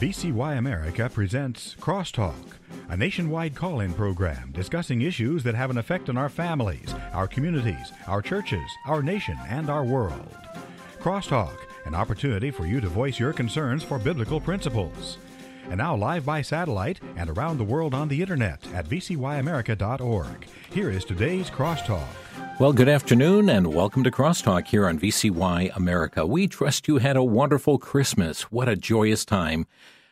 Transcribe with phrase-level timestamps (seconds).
[0.00, 2.56] VCY America presents Crosstalk,
[2.88, 7.28] a nationwide call in program discussing issues that have an effect on our families, our
[7.28, 10.34] communities, our churches, our nation, and our world.
[11.00, 11.54] Crosstalk,
[11.84, 15.18] an opportunity for you to voice your concerns for biblical principles.
[15.68, 20.46] And now, live by satellite and around the world on the internet at vcyamerica.org.
[20.70, 22.08] Here is today's Crosstalk.
[22.60, 26.26] Well, good afternoon and welcome to Crosstalk here on VCY America.
[26.26, 28.42] We trust you had a wonderful Christmas.
[28.52, 29.66] What a joyous time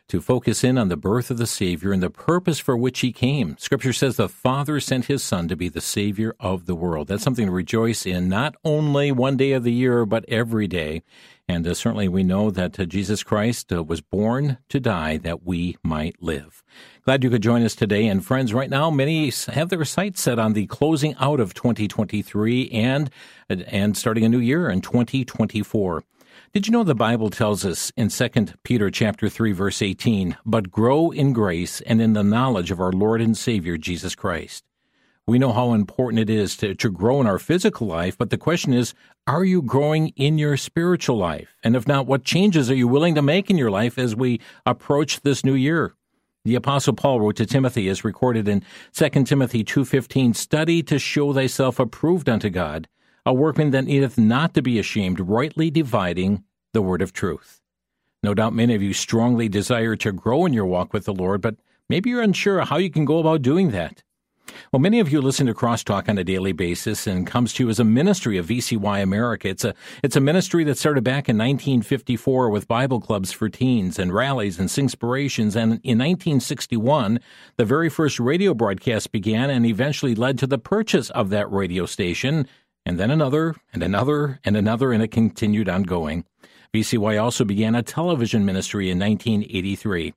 [0.09, 3.13] to focus in on the birth of the Savior and the purpose for which he
[3.13, 3.59] came.
[3.59, 7.09] Scripture says the Father sent his Son to be the Savior of the world.
[7.09, 11.03] That's something to rejoice in, not only one day of the year, but every day.
[11.47, 15.45] And uh, certainly we know that uh, Jesus Christ uh, was born to die that
[15.45, 16.63] we might live.
[17.09, 18.07] Glad you could join us today.
[18.07, 22.69] And friends, right now, many have their sights set on the closing out of 2023
[22.69, 23.09] and,
[23.49, 26.05] and starting a new year in 2024.
[26.53, 28.29] Did you know the Bible tells us in 2
[28.63, 32.93] Peter chapter 3 verse 18, "But grow in grace and in the knowledge of our
[32.93, 34.63] Lord and Savior Jesus Christ."
[35.27, 38.37] We know how important it is to, to grow in our physical life, but the
[38.37, 38.93] question is,
[39.27, 41.57] are you growing in your spiritual life?
[41.65, 44.43] And if not, what changes are you willing to make in your life as we
[44.67, 45.95] approach this new year?
[46.45, 51.33] The apostle Paul wrote to Timothy as recorded in 2 Timothy 2:15, "Study to show
[51.33, 52.89] thyself approved unto God,
[53.27, 57.61] a workman that needeth not to be ashamed, rightly dividing the word of truth."
[58.23, 61.41] No doubt many of you strongly desire to grow in your walk with the Lord,
[61.41, 61.57] but
[61.89, 64.03] maybe you're unsure how you can go about doing that.
[64.71, 67.71] Well, many of you listen to Crosstalk on a daily basis and comes to you
[67.71, 69.49] as a ministry of VCY America.
[69.49, 73.99] It's a, it's a ministry that started back in 1954 with Bible clubs for teens
[73.99, 75.57] and rallies and singspirations.
[75.57, 77.19] And in 1961,
[77.57, 81.87] the very first radio broadcast began and eventually led to the purchase of that radio
[81.87, 82.47] station.
[82.85, 86.27] And then another and another and another, and it continued on going.
[86.75, 90.13] VCY also began a television ministry in 1983.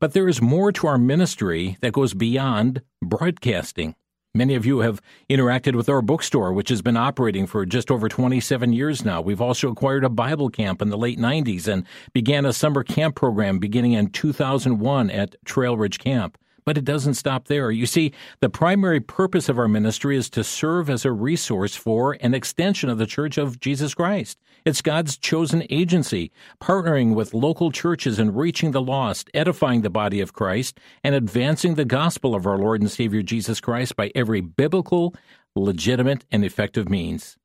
[0.00, 3.94] But there is more to our ministry that goes beyond broadcasting.
[4.34, 8.08] Many of you have interacted with our bookstore, which has been operating for just over
[8.08, 9.20] 27 years now.
[9.20, 13.16] We've also acquired a Bible camp in the late 90s and began a summer camp
[13.16, 16.38] program beginning in 2001 at Trail Ridge Camp.
[16.66, 17.70] But it doesn't stop there.
[17.70, 22.18] You see, the primary purpose of our ministry is to serve as a resource for
[22.20, 24.38] an extension of the Church of Jesus Christ.
[24.68, 26.30] It's God's chosen agency,
[26.62, 31.76] partnering with local churches and reaching the lost, edifying the body of Christ, and advancing
[31.76, 35.14] the gospel of our Lord and Savior Jesus Christ by every biblical,
[35.56, 37.38] legitimate, and effective means.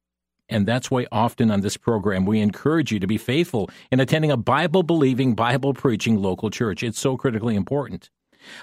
[0.50, 4.30] And that's why often on this program we encourage you to be faithful in attending
[4.32, 6.84] a Bible believing, Bible preaching local church.
[6.84, 8.10] It's so critically important.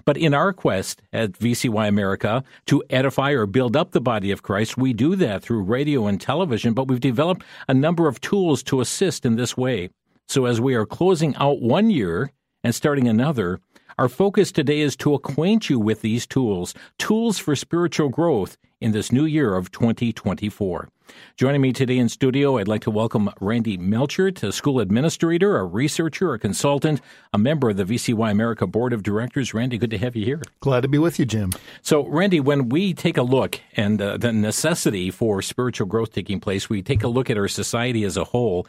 [0.04, 4.42] But in our quest at VCY America to edify or build up the body of
[4.42, 8.62] Christ, we do that through radio and television, but we've developed a number of tools
[8.64, 9.90] to assist in this way.
[10.28, 12.32] So as we are closing out one year
[12.62, 13.60] and starting another,
[14.00, 18.92] our focus today is to acquaint you with these tools, tools for spiritual growth in
[18.92, 20.88] this new year of 2024.
[21.36, 25.66] Joining me today in studio, I'd like to welcome Randy Melchert, a school administrator, a
[25.66, 27.02] researcher, a consultant,
[27.34, 29.52] a member of the VCY America Board of Directors.
[29.52, 30.40] Randy, good to have you here.
[30.60, 31.52] Glad to be with you, Jim.
[31.82, 36.40] So, Randy, when we take a look and uh, the necessity for spiritual growth taking
[36.40, 38.66] place, we take a look at our society as a whole.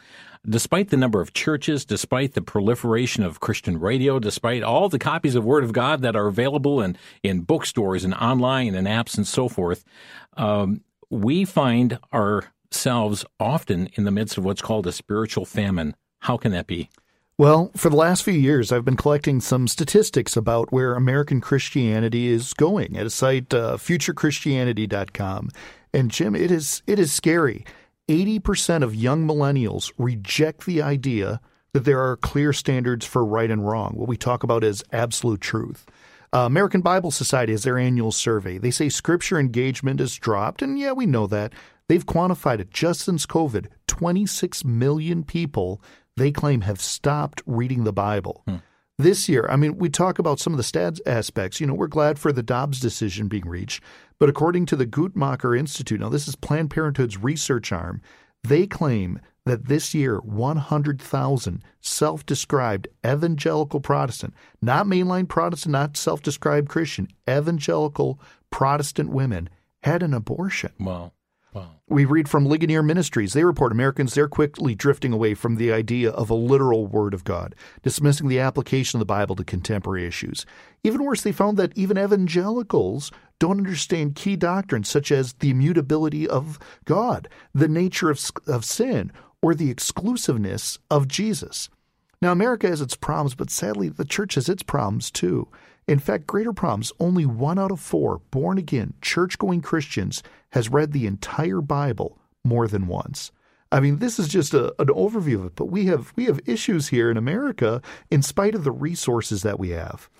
[0.48, 5.36] Despite the number of churches, despite the proliferation of Christian radio, despite all the copies
[5.36, 9.26] of Word of God that are available in, in bookstores and online and apps and
[9.26, 9.84] so forth,
[10.36, 10.80] um,
[11.10, 15.94] we find ourselves often in the midst of what's called a spiritual famine.
[16.20, 16.90] How can that be?
[17.38, 22.28] Well, for the last few years, I've been collecting some statistics about where American Christianity
[22.28, 25.50] is going at a site, uh, futurechristianity.com.
[25.94, 27.64] And Jim, it is it is scary.
[28.12, 31.40] 80% of young millennials reject the idea
[31.72, 35.40] that there are clear standards for right and wrong, what we talk about as absolute
[35.40, 35.86] truth.
[36.34, 38.58] Uh, American Bible Society has their annual survey.
[38.58, 41.54] They say scripture engagement has dropped, and yeah, we know that.
[41.88, 43.68] They've quantified it just since COVID.
[43.86, 45.80] 26 million people
[46.16, 48.42] they claim have stopped reading the Bible.
[48.46, 48.56] Hmm.
[49.02, 51.60] This year, I mean, we talk about some of the stats aspects.
[51.60, 53.82] You know, we're glad for the Dobbs decision being reached,
[54.20, 58.00] but according to the Guttmacher Institute, now this is Planned Parenthood's research arm,
[58.44, 66.22] they claim that this year 100,000 self described evangelical Protestant, not mainline Protestant, not self
[66.22, 68.20] described Christian, evangelical
[68.52, 69.48] Protestant women
[69.82, 70.70] had an abortion.
[70.78, 71.10] Wow.
[71.92, 73.34] We read from Ligonier Ministries.
[73.34, 77.22] They report Americans, they're quickly drifting away from the idea of a literal Word of
[77.22, 80.46] God, dismissing the application of the Bible to contemporary issues.
[80.82, 86.26] Even worse, they found that even evangelicals don't understand key doctrines such as the immutability
[86.26, 89.12] of God, the nature of, of sin,
[89.42, 91.68] or the exclusiveness of Jesus.
[92.22, 95.46] Now, America has its problems, but sadly, the church has its problems too.
[95.88, 100.68] In fact, greater problems, only one out of four born again, church going Christians has
[100.68, 103.32] read the entire Bible more than once.
[103.72, 106.40] I mean, this is just a, an overview of it, but we have we have
[106.46, 107.80] issues here in America
[108.10, 110.10] in spite of the resources that we have.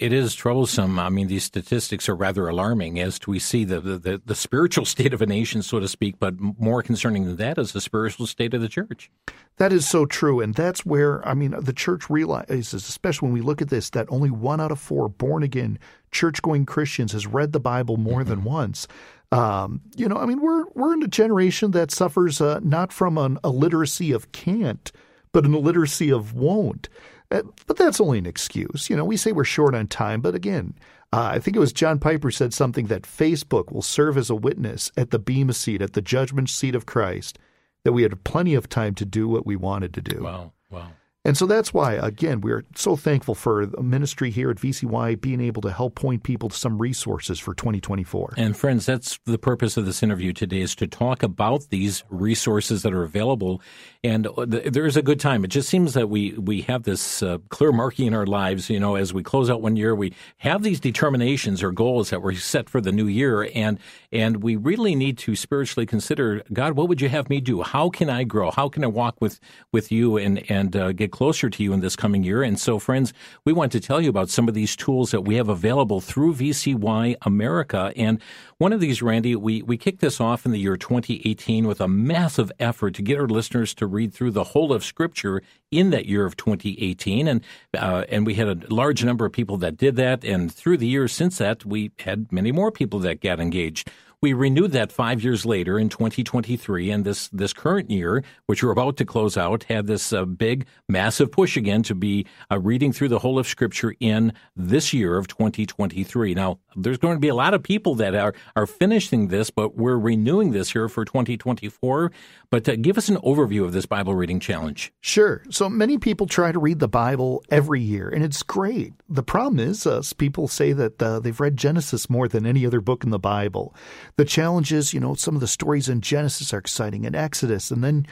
[0.00, 0.98] It is troublesome.
[0.98, 5.12] I mean, these statistics are rather alarming as we see the, the, the, spiritual state
[5.12, 8.54] of a nation, so to speak, but more concerning than that is the spiritual state
[8.54, 9.10] of the church.
[9.56, 10.40] That is so true.
[10.40, 14.06] And that's where, I mean, the church realizes, especially when we look at this, that
[14.08, 15.78] only one out of four born again
[16.12, 18.30] church going Christians has read the Bible more mm-hmm.
[18.30, 18.86] than once.
[19.32, 23.18] Um, you know, I mean, we're, we're in a generation that suffers uh, not from
[23.18, 24.90] an illiteracy of can't,
[25.32, 26.88] but an illiteracy of won't.
[27.30, 28.88] Uh, but that's only an excuse.
[28.88, 30.74] You know, we say we're short on time, but again,
[31.12, 34.34] uh, I think it was John Piper said something that Facebook will serve as a
[34.34, 37.38] witness at the Bema seat, at the judgment seat of Christ,
[37.84, 40.22] that we had plenty of time to do what we wanted to do.
[40.22, 40.90] Wow, wow.
[41.28, 45.42] And so that's why, again, we're so thankful for the ministry here at VCY being
[45.42, 48.32] able to help point people to some resources for 2024.
[48.38, 52.80] And friends, that's the purpose of this interview today is to talk about these resources
[52.80, 53.60] that are available.
[54.02, 55.44] And there is a good time.
[55.44, 58.70] It just seems that we, we have this uh, clear marking in our lives.
[58.70, 62.22] You know, as we close out one year, we have these determinations or goals that
[62.22, 63.50] were set for the new year.
[63.54, 63.78] And,
[64.12, 67.60] and we really need to spiritually consider, God, what would you have me do?
[67.62, 68.50] How can I grow?
[68.50, 69.40] How can I walk with,
[69.72, 72.44] with you and, and uh, get closer to you in this coming year.
[72.44, 73.12] And so, friends,
[73.44, 76.36] we want to tell you about some of these tools that we have available through
[76.36, 77.92] VCY America.
[77.96, 78.22] And
[78.58, 81.88] one of these, Randy, we, we kicked this off in the year 2018 with a
[81.88, 85.42] massive effort to get our listeners to read through the whole of Scripture
[85.72, 87.26] in that year of 2018.
[87.26, 87.44] And,
[87.76, 90.22] uh, and we had a large number of people that did that.
[90.22, 93.90] And through the years since that, we had many more people that got engaged.
[94.20, 98.72] We renewed that five years later in 2023, and this this current year, which we're
[98.72, 102.92] about to close out, had this uh, big, massive push again to be uh, reading
[102.92, 106.34] through the whole of Scripture in this year of 2023.
[106.34, 109.76] Now, there's going to be a lot of people that are are finishing this, but
[109.76, 112.10] we're renewing this here for 2024.
[112.50, 114.90] But uh, give us an overview of this Bible reading challenge.
[115.00, 115.42] Sure.
[115.50, 118.94] So many people try to read the Bible every year, and it's great.
[119.08, 122.80] The problem is, uh, people say that uh, they've read Genesis more than any other
[122.80, 123.74] book in the Bible.
[124.16, 127.70] The challenge is, you know, some of the stories in Genesis are exciting and Exodus,
[127.70, 128.06] and then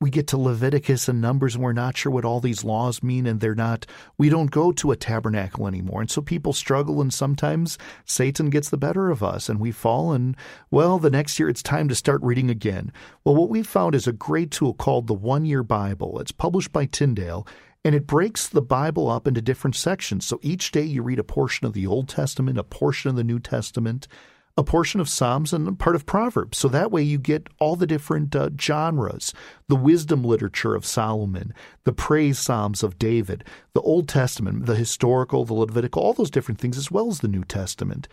[0.00, 3.26] we get to Leviticus and Numbers, and we're not sure what all these laws mean,
[3.26, 3.84] and they're not,
[4.16, 6.00] we don't go to a tabernacle anymore.
[6.00, 7.76] And so people struggle, and sometimes
[8.06, 10.36] Satan gets the better of us, and we fall, and
[10.70, 12.92] well, the next year it's time to start reading again.
[13.24, 16.18] Well, what we found is a great tool called the One Year Bible.
[16.18, 17.46] It's published by Tyndale,
[17.84, 20.24] and it breaks the Bible up into different sections.
[20.24, 23.24] So each day you read a portion of the Old Testament, a portion of the
[23.24, 24.08] New Testament,
[24.56, 26.58] a portion of Psalms and part of Proverbs.
[26.58, 29.32] So that way you get all the different uh, genres
[29.68, 31.54] the wisdom literature of Solomon,
[31.84, 36.60] the praise Psalms of David, the Old Testament, the historical, the Levitical, all those different
[36.60, 38.08] things, as well as the New Testament.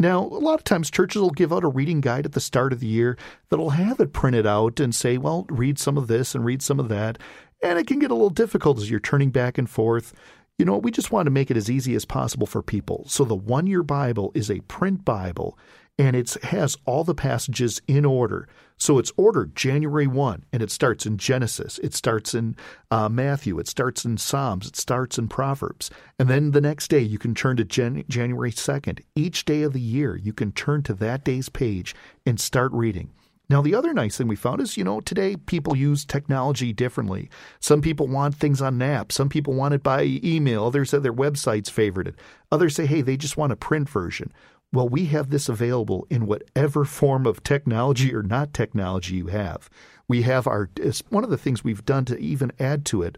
[0.00, 2.72] Now, a lot of times churches will give out a reading guide at the start
[2.72, 3.16] of the year
[3.48, 6.78] that'll have it printed out and say, well, read some of this and read some
[6.78, 7.18] of that.
[7.64, 10.14] And it can get a little difficult as you're turning back and forth.
[10.58, 13.04] You know, we just want to make it as easy as possible for people.
[13.06, 15.56] So the one year Bible is a print Bible
[15.98, 18.48] and it has all the passages in order.
[18.76, 22.54] So it's ordered January 1, and it starts in Genesis, it starts in
[22.92, 25.90] uh, Matthew, it starts in Psalms, it starts in Proverbs.
[26.16, 29.00] And then the next day, you can turn to Jan- January 2nd.
[29.16, 33.10] Each day of the year, you can turn to that day's page and start reading.
[33.50, 37.30] Now, the other nice thing we found is, you know, today people use technology differently.
[37.60, 39.10] Some people want things on NAP.
[39.10, 40.64] Some people want it by email.
[40.64, 42.14] Others say their website's favorited.
[42.52, 44.32] Others say, hey, they just want a print version.
[44.70, 49.70] Well, we have this available in whatever form of technology or not technology you have.
[50.08, 50.68] We have our,
[51.08, 53.16] one of the things we've done to even add to it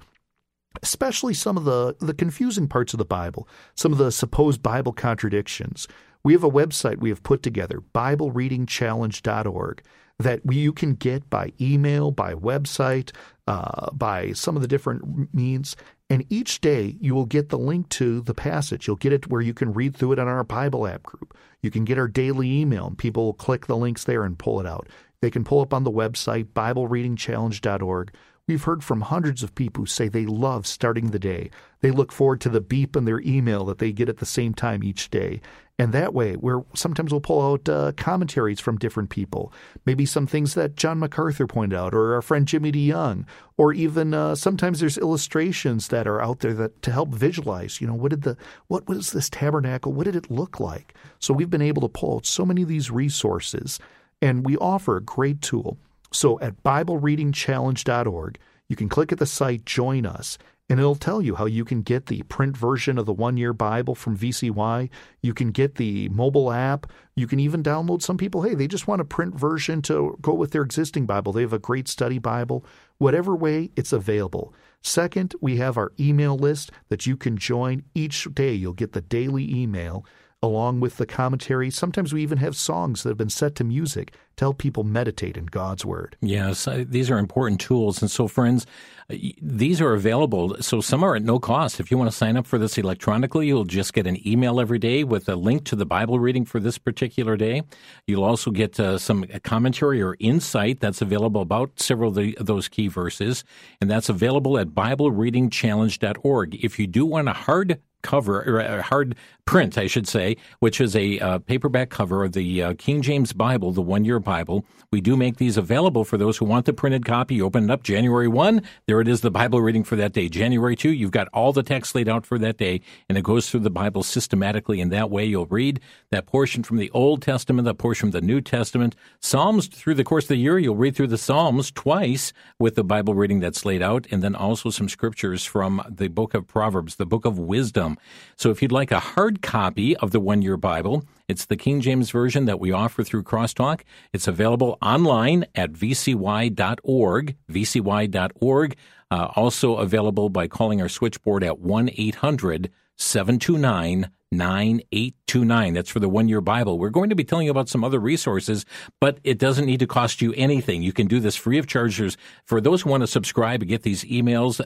[0.83, 4.93] especially some of the, the confusing parts of the Bible, some of the supposed Bible
[4.93, 5.89] contradictions.
[6.23, 9.83] We have a website we have put together, BibleReadingChallenge.org,
[10.21, 13.11] that you can get by email, by website,
[13.47, 15.77] uh, by some of the different means.
[16.11, 18.87] And each day you will get the link to the passage.
[18.87, 21.37] You'll get it where you can read through it on our Bible app group.
[21.63, 24.61] You can get our daily email, and people will click the links there and pull
[24.61, 24.89] it out.
[25.23, 28.13] They can pull up on the website, BibleReadingChallenge.org.
[28.47, 31.51] We've heard from hundreds of people who say they love starting the day.
[31.83, 34.55] They look forward to the beep in their email that they get at the same
[34.55, 35.41] time each day.
[35.81, 39.51] And that way, where sometimes we'll pull out uh, commentaries from different people,
[39.87, 43.25] maybe some things that John MacArthur pointed out, or our friend Jimmy DeYoung,
[43.57, 47.81] or even uh, sometimes there's illustrations that are out there that to help visualize.
[47.81, 48.37] You know, what did the
[48.69, 49.95] what was this tabernacle?
[49.95, 50.93] What did it look like?
[51.19, 53.81] So we've been able to pull out so many of these resources,
[54.21, 55.79] and we offer a great tool.
[56.13, 60.37] So at BibleReadingChallenge.org, you can click at the site Join Us,
[60.71, 63.53] and it'll tell you how you can get the print version of the one year
[63.53, 64.89] Bible from VCY.
[65.21, 66.87] You can get the mobile app.
[67.17, 70.33] You can even download some people, hey, they just want a print version to go
[70.33, 71.33] with their existing Bible.
[71.33, 72.65] They have a great study Bible.
[72.99, 74.55] Whatever way, it's available.
[74.81, 78.55] Second, we have our email list that you can join each day.
[78.55, 80.07] You'll get the daily email
[80.43, 81.71] along with the commentary.
[81.71, 85.37] Sometimes we even have songs that have been set to music to help people meditate
[85.37, 86.17] in God's Word.
[86.23, 88.01] Yes, these are important tools.
[88.01, 88.65] And so, friends,
[89.11, 90.57] uh, these are available.
[90.63, 91.79] So, some are at no cost.
[91.79, 94.79] If you want to sign up for this electronically, you'll just get an email every
[94.79, 97.63] day with a link to the Bible reading for this particular day.
[98.07, 102.67] You'll also get uh, some commentary or insight that's available about several of the, those
[102.69, 103.45] key verses.
[103.79, 106.65] And that's available at BibleReadingChallenge.org.
[106.65, 109.15] If you do want a hard cover, or a hard
[109.45, 113.33] print, I should say, which is a uh, paperback cover of the uh, King James
[113.33, 114.65] Bible, the one year Bible.
[114.93, 117.43] We do make these available for those who want the printed copy.
[117.43, 120.29] Open it up January 1, there it is, the Bible reading for that day.
[120.29, 123.51] January 2, you've got all the text laid out for that day, and it goes
[123.51, 124.81] through the Bible systematically.
[124.81, 125.81] In that way, you'll read
[126.11, 128.95] that portion from the Old Testament, that portion from the New Testament.
[129.19, 132.85] Psalms, through the course of the year, you'll read through the Psalms twice with the
[132.85, 136.97] Bible reading that's laid out, and then also some scriptures from the book of Proverbs,
[136.97, 137.90] the book of wisdom.
[138.37, 141.81] So if you'd like a hard copy of the one year Bible, it's the King
[141.81, 143.83] James Version that we offer through Crosstalk.
[144.13, 148.77] It's available online at vcy.org, vcy.org.
[149.13, 155.75] Uh, also available by calling our switchboard at 1 800 729 9829.
[155.75, 156.79] That's for the one year Bible.
[156.79, 158.65] We're going to be telling you about some other resources,
[159.01, 160.83] but it doesn't need to cost you anything.
[160.83, 162.01] You can do this free of charge.
[162.45, 164.61] For those who want to subscribe and get these emails,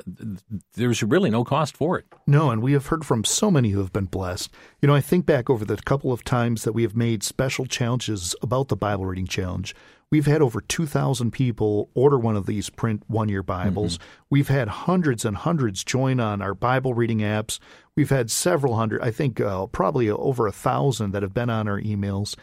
[0.74, 2.04] there's really no cost for it.
[2.26, 4.52] No, and we have heard from so many who have been blessed.
[4.82, 7.64] You know, I think back over the couple of times that we have made special
[7.64, 9.74] challenges about the Bible reading challenge.
[10.14, 13.98] We've had over 2,000 people order one of these print one year Bibles.
[13.98, 14.06] Mm-hmm.
[14.30, 17.58] We've had hundreds and hundreds join on our Bible reading apps.
[17.96, 21.66] We've had several hundred, I think uh, probably over a thousand that have been on
[21.66, 22.36] our emails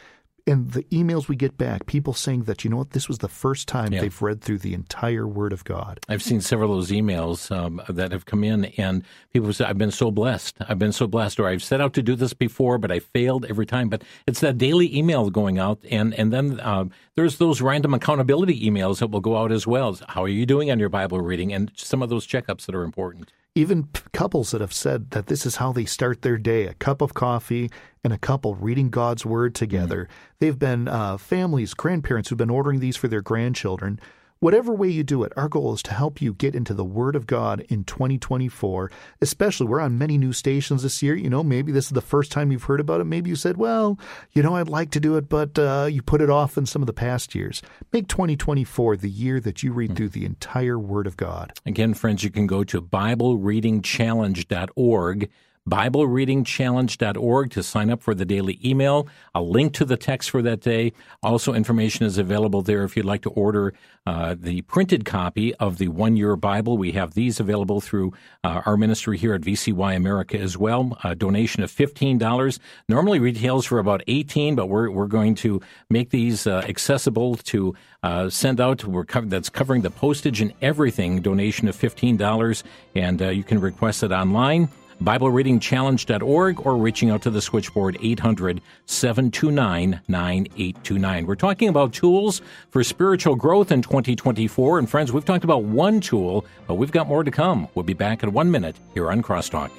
[0.52, 3.30] and the emails we get back, people saying that, you know what, this was the
[3.30, 4.02] first time yeah.
[4.02, 6.00] they've read through the entire Word of God.
[6.10, 9.78] I've seen several of those emails um, that have come in, and people say, I've
[9.78, 10.58] been so blessed.
[10.68, 13.46] I've been so blessed, or I've set out to do this before, but I failed
[13.46, 13.88] every time.
[13.88, 18.70] But it's that daily email going out, and, and then uh, there's those random accountability
[18.70, 19.98] emails that will go out as well.
[20.10, 21.54] How are you doing on your Bible reading?
[21.54, 25.46] And some of those checkups that are important even couples that have said that this
[25.46, 27.70] is how they start their day a cup of coffee
[28.04, 30.04] and a couple reading God's Word together.
[30.04, 30.36] Mm-hmm.
[30.40, 34.00] They've been uh, families, grandparents who've been ordering these for their grandchildren.
[34.42, 37.16] Whatever way you do it, our goal is to help you get into the Word
[37.16, 38.90] of God in 2024.
[39.22, 41.14] Especially, we're on many new stations this year.
[41.14, 43.04] You know, maybe this is the first time you've heard about it.
[43.04, 44.00] Maybe you said, well,
[44.32, 46.82] you know, I'd like to do it, but uh, you put it off in some
[46.82, 47.62] of the past years.
[47.94, 49.98] Make 2024 the year that you read mm-hmm.
[49.98, 51.54] through the entire Word of God.
[51.64, 55.30] Again, friends, you can go to BibleReadingChallenge.org
[55.70, 59.08] BibleReadingChallenge.org to sign up for the daily email.
[59.36, 60.94] A link to the text for that day.
[61.22, 63.74] Also, information is available there if you'd like to order
[64.08, 66.78] uh, the printed copy of the one year Bible.
[66.78, 68.14] We have these available through
[68.44, 70.98] uh, our ministry here at VCY America as well.
[71.04, 72.60] A donation of $15.
[72.90, 77.76] Normally retails for about 18 but we're, we're going to make these uh, accessible to
[78.02, 78.84] uh, send out.
[78.84, 81.22] We're co- that's covering the postage and everything.
[81.22, 82.64] Donation of $15.
[82.96, 84.70] And uh, you can request it online.
[85.02, 91.26] BibleReadingChallenge.org or reaching out to the switchboard 800 729 9829.
[91.26, 94.80] We're talking about tools for spiritual growth in 2024.
[94.80, 97.68] And friends, we've talked about one tool, but we've got more to come.
[97.74, 99.72] We'll be back in one minute here on Crosstalk.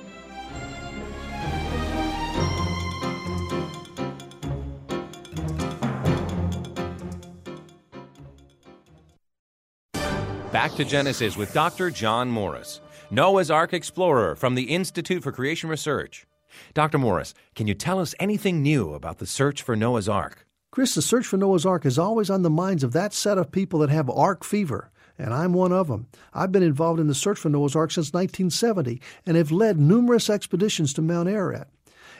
[10.53, 11.91] Back to Genesis with Dr.
[11.91, 12.81] John Morris.
[13.13, 16.25] Noah's Ark Explorer from the Institute for Creation Research.
[16.73, 16.97] Dr.
[16.97, 20.47] Morris, can you tell us anything new about the search for Noah's Ark?
[20.71, 23.53] Chris, the search for Noah's Ark is always on the minds of that set of
[23.53, 26.07] people that have Ark fever, and I'm one of them.
[26.33, 30.31] I've been involved in the search for Noah's Ark since 1970 and have led numerous
[30.31, 31.69] expeditions to Mount Ararat.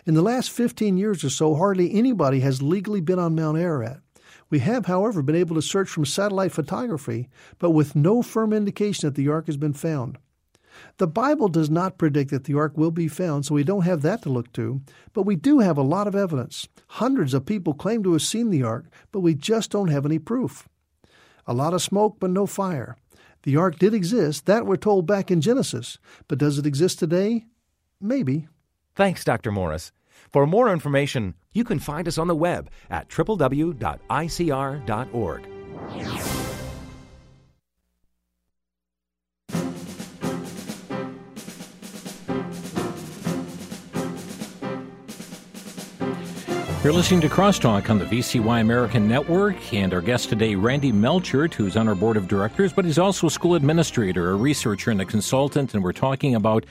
[0.05, 4.01] In the last 15 years or so, hardly anybody has legally been on Mount Ararat.
[4.51, 9.07] We have, however, been able to search from satellite photography, but with no firm indication
[9.07, 10.19] that the Ark has been found.
[11.03, 14.03] The Bible does not predict that the ark will be found, so we don't have
[14.03, 14.83] that to look to,
[15.13, 16.69] but we do have a lot of evidence.
[16.91, 20.21] Hundreds of people claim to have seen the ark, but we just don't have any
[20.21, 20.69] proof.
[21.45, 22.97] A lot of smoke, but no fire.
[23.43, 27.47] The ark did exist, that we're told back in Genesis, but does it exist today?
[28.01, 28.47] Maybe.
[28.95, 29.51] Thanks, Dr.
[29.51, 29.91] Morris.
[30.33, 33.83] For more information, you can find us on the web at www.icr.org.
[46.83, 51.55] You're listening to Crosstalk on the VCY American Network, and our guest today, Randy Melchert,
[51.55, 55.01] who's on our board of directors, but he's also a school administrator, a researcher, and
[55.01, 56.67] a consultant, and we're talking about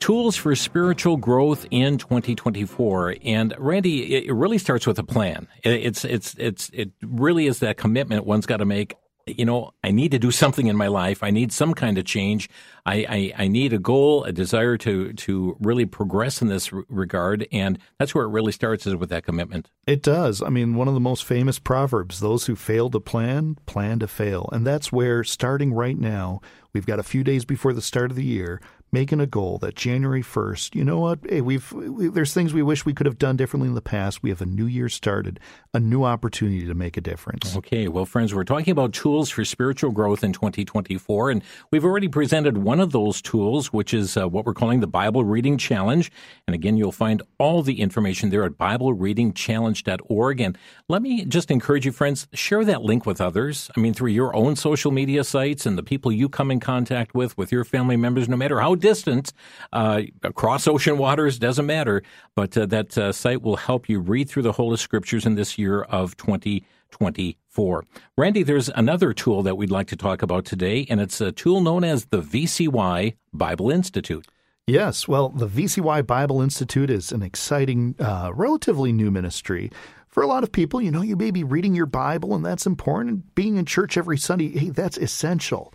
[0.00, 3.16] tools for spiritual growth in 2024.
[3.24, 5.48] And Randy, it really starts with a plan.
[5.62, 9.90] It's it's it's it really is that commitment one's got to make you know, I
[9.90, 11.22] need to do something in my life.
[11.22, 12.50] I need some kind of change.
[12.84, 17.46] I, I, I need a goal, a desire to to really progress in this regard,
[17.50, 19.70] and that's where it really starts is with that commitment.
[19.86, 20.42] It does.
[20.42, 24.08] I mean, one of the most famous proverbs: "Those who fail to plan, plan to
[24.08, 26.40] fail," and that's where starting right now.
[26.74, 28.60] We've got a few days before the start of the year
[28.94, 31.18] making a goal that January 1st, you know what?
[31.28, 34.22] Hey, we've we, there's things we wish we could have done differently in the past.
[34.22, 35.40] We have a new year started,
[35.74, 37.56] a new opportunity to make a difference.
[37.56, 42.06] Okay, well, friends, we're talking about tools for spiritual growth in 2024, and we've already
[42.06, 46.12] presented one of those tools, which is uh, what we're calling the Bible Reading Challenge.
[46.46, 50.40] And again, you'll find all the information there at BibleReadingChallenge.org.
[50.40, 50.56] And
[50.88, 53.72] let me just encourage you, friends, share that link with others.
[53.76, 57.12] I mean, through your own social media sites and the people you come in contact
[57.12, 59.32] with, with your family members, no matter how distance,
[59.72, 62.02] uh, across ocean waters, doesn't matter.
[62.36, 65.56] But uh, that uh, site will help you read through the Holy Scriptures in this
[65.56, 67.84] year of 2024.
[68.18, 71.62] Randy, there's another tool that we'd like to talk about today, and it's a tool
[71.62, 74.26] known as the VCY Bible Institute.
[74.66, 79.70] Yes, well, the VCY Bible Institute is an exciting, uh, relatively new ministry.
[80.08, 82.66] For a lot of people, you know, you may be reading your Bible, and that's
[82.66, 83.34] important.
[83.34, 85.72] Being in church every Sunday, hey, that's essential.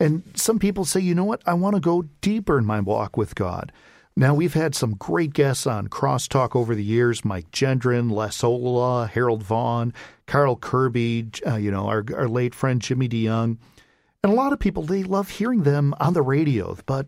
[0.00, 3.16] And some people say, you know what, I want to go deeper in my walk
[3.16, 3.72] with God.
[4.16, 9.08] Now, we've had some great guests on Crosstalk over the years Mike Gendron, Les Ollila,
[9.08, 9.92] Harold Vaughan,
[10.26, 13.58] Carl Kerby, uh, you know, our, our late friend Jimmy DeYoung.
[14.24, 17.06] And a lot of people, they love hearing them on the radio, but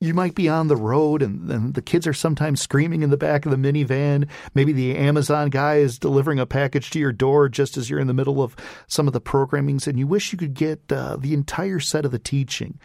[0.00, 3.18] you might be on the road and, and, the kids are sometimes screaming in the
[3.18, 4.26] back of the minivan.
[4.54, 8.06] Maybe the Amazon guy is delivering a package to your door just as you're in
[8.06, 11.34] the middle of some of the programmings, and you wish you could get uh, the
[11.34, 12.78] entire set of the teaching.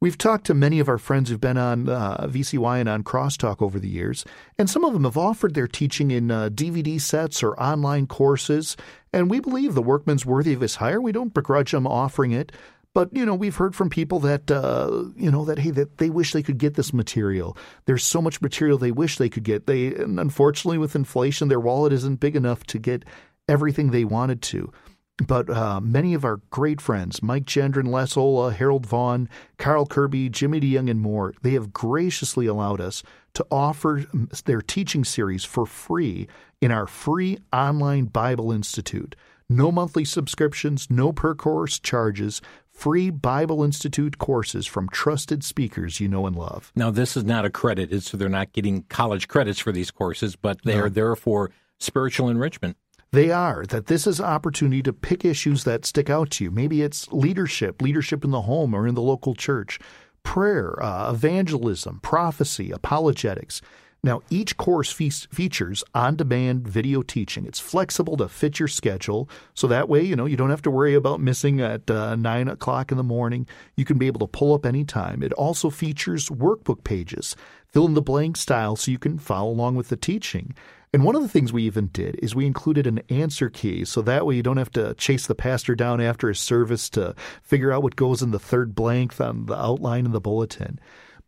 [0.00, 3.60] We've talked to many of our friends who've been on uh, VCY and on Crosstalk
[3.60, 4.24] over the years,
[4.56, 8.76] and some of them have offered their teaching in uh, DVD sets or online courses.
[9.12, 11.00] And we believe the workman's worthy of his hire.
[11.00, 12.52] We don't begrudge them offering it.
[12.98, 16.10] But you know, we've heard from people that uh, you know that hey, that they
[16.10, 17.56] wish they could get this material.
[17.84, 19.68] There's so much material they wish they could get.
[19.68, 23.04] They and unfortunately, with inflation, their wallet isn't big enough to get
[23.48, 24.72] everything they wanted to.
[25.24, 30.28] But uh, many of our great friends, Mike Gendron, Les Ollila, Harold Vaughan, Carl Kerby,
[30.28, 34.06] Jimmy DeYoung, and more, they have graciously allowed us to offer
[34.44, 36.26] their teaching series for free
[36.60, 39.14] in our free online Bible Institute.
[39.48, 42.42] No monthly subscriptions, no per course charges,
[42.78, 46.70] free Bible Institute courses from trusted speakers you know and love.
[46.76, 50.62] Now, this is not accredited, so they're not getting college credits for these courses, but
[50.62, 50.82] they no.
[50.82, 52.76] are there for spiritual enrichment.
[53.10, 56.52] They are, that this is an opportunity to pick issues that stick out to you.
[56.52, 59.80] Maybe it's leadership, leadership in the home or in the local church,
[60.22, 63.60] prayer, uh, evangelism, prophecy, apologetics.
[64.02, 67.46] Now, each course fe- features on demand video teaching.
[67.46, 69.28] It's flexible to fit your schedule.
[69.54, 72.48] So that way, you know, you don't have to worry about missing at uh, 9
[72.48, 73.46] o'clock in the morning.
[73.76, 75.22] You can be able to pull up anytime.
[75.22, 77.34] It also features workbook pages,
[77.66, 80.54] fill in the blank style so you can follow along with the teaching.
[80.92, 84.00] And one of the things we even did is we included an answer key so
[84.02, 87.72] that way you don't have to chase the pastor down after his service to figure
[87.72, 90.78] out what goes in the third blank on the outline in the bulletin.